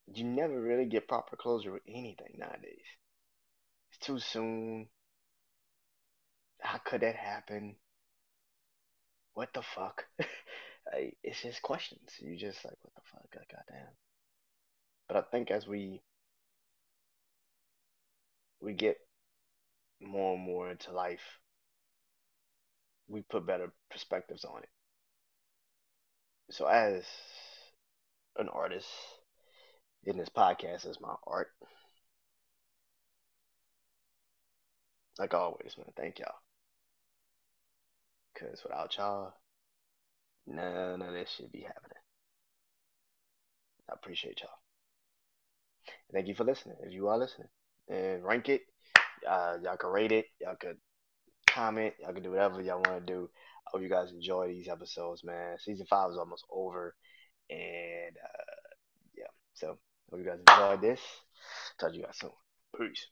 you 0.07 0.25
never 0.25 0.61
really 0.61 0.87
get 0.87 1.09
proper 1.09 1.37
closure 1.37 1.73
with 1.73 1.83
anything 1.87 2.37
nowadays. 2.39 2.85
It's 3.91 4.07
too 4.07 4.19
soon. 4.19 4.89
How 6.61 6.79
could 6.79 7.03
that 7.03 7.17
happen? 7.17 7.77
What 9.35 9.53
the 9.55 9.63
fuck? 9.63 10.05
it's 11.23 11.43
just 11.43 11.63
questions. 11.63 12.11
You 12.21 12.37
just 12.37 12.65
like, 12.65 12.77
what 12.83 12.95
the 12.95 13.01
fuck? 13.13 13.31
God, 13.33 13.45
goddamn. 13.51 13.89
But 15.09 15.17
I 15.17 15.23
think 15.31 15.51
as 15.51 15.67
we 15.67 16.03
we 18.61 18.73
get 18.73 18.97
more 20.01 20.35
and 20.35 20.43
more 20.43 20.71
into 20.71 20.93
life, 20.93 21.39
we 23.09 23.23
put 23.23 23.47
better 23.47 23.73
perspectives 23.91 24.45
on 24.45 24.63
it. 24.63 24.69
So 26.51 26.67
as 26.67 27.05
an 28.37 28.49
artist 28.49 28.89
in 30.05 30.17
this 30.17 30.29
podcast 30.29 30.89
is 30.89 31.01
my 31.01 31.15
art. 31.27 31.49
Like 35.19 35.35
always, 35.35 35.77
man. 35.77 35.93
Thank 35.97 36.19
y'all. 36.19 36.35
Cause 38.39 38.61
without 38.65 38.97
y'all, 38.97 39.35
none 40.47 41.03
of 41.03 41.13
this 41.13 41.31
should 41.31 41.53
be 41.53 41.61
happening. 41.61 41.99
I 43.89 43.95
appreciate 43.95 44.41
y'all. 44.41 44.51
Thank 46.13 46.29
you 46.29 46.35
for 46.35 46.45
listening. 46.45 46.77
If 46.83 46.93
you 46.93 47.09
are 47.09 47.19
listening, 47.19 47.49
and 47.89 48.25
rank 48.25 48.49
it, 48.49 48.63
uh, 49.29 49.57
y'all 49.63 49.77
can 49.77 49.91
rate 49.91 50.13
it. 50.13 50.27
Y'all 50.41 50.57
could 50.59 50.77
comment. 51.49 51.95
Y'all 52.01 52.13
can 52.13 52.23
do 52.23 52.31
whatever 52.31 52.61
y'all 52.61 52.83
want 52.85 53.07
to 53.07 53.13
do. 53.13 53.29
I 53.67 53.71
hope 53.71 53.83
you 53.83 53.89
guys 53.89 54.13
enjoy 54.13 54.49
these 54.49 54.69
episodes, 54.69 55.25
man. 55.25 55.59
Season 55.59 55.87
five 55.89 56.11
is 56.11 56.19
almost 56.19 56.45
over, 56.51 56.95
and 57.51 58.17
uh, 58.17 58.73
yeah. 59.17 59.31
So 59.55 59.79
hope 60.11 60.21
you 60.21 60.27
guys 60.27 60.41
enjoyed 60.41 60.81
this. 60.81 61.01
Talk 61.79 61.91
to 61.91 61.97
you 61.97 62.05
guys 62.05 62.19
soon. 62.19 62.31
Peace. 62.77 63.09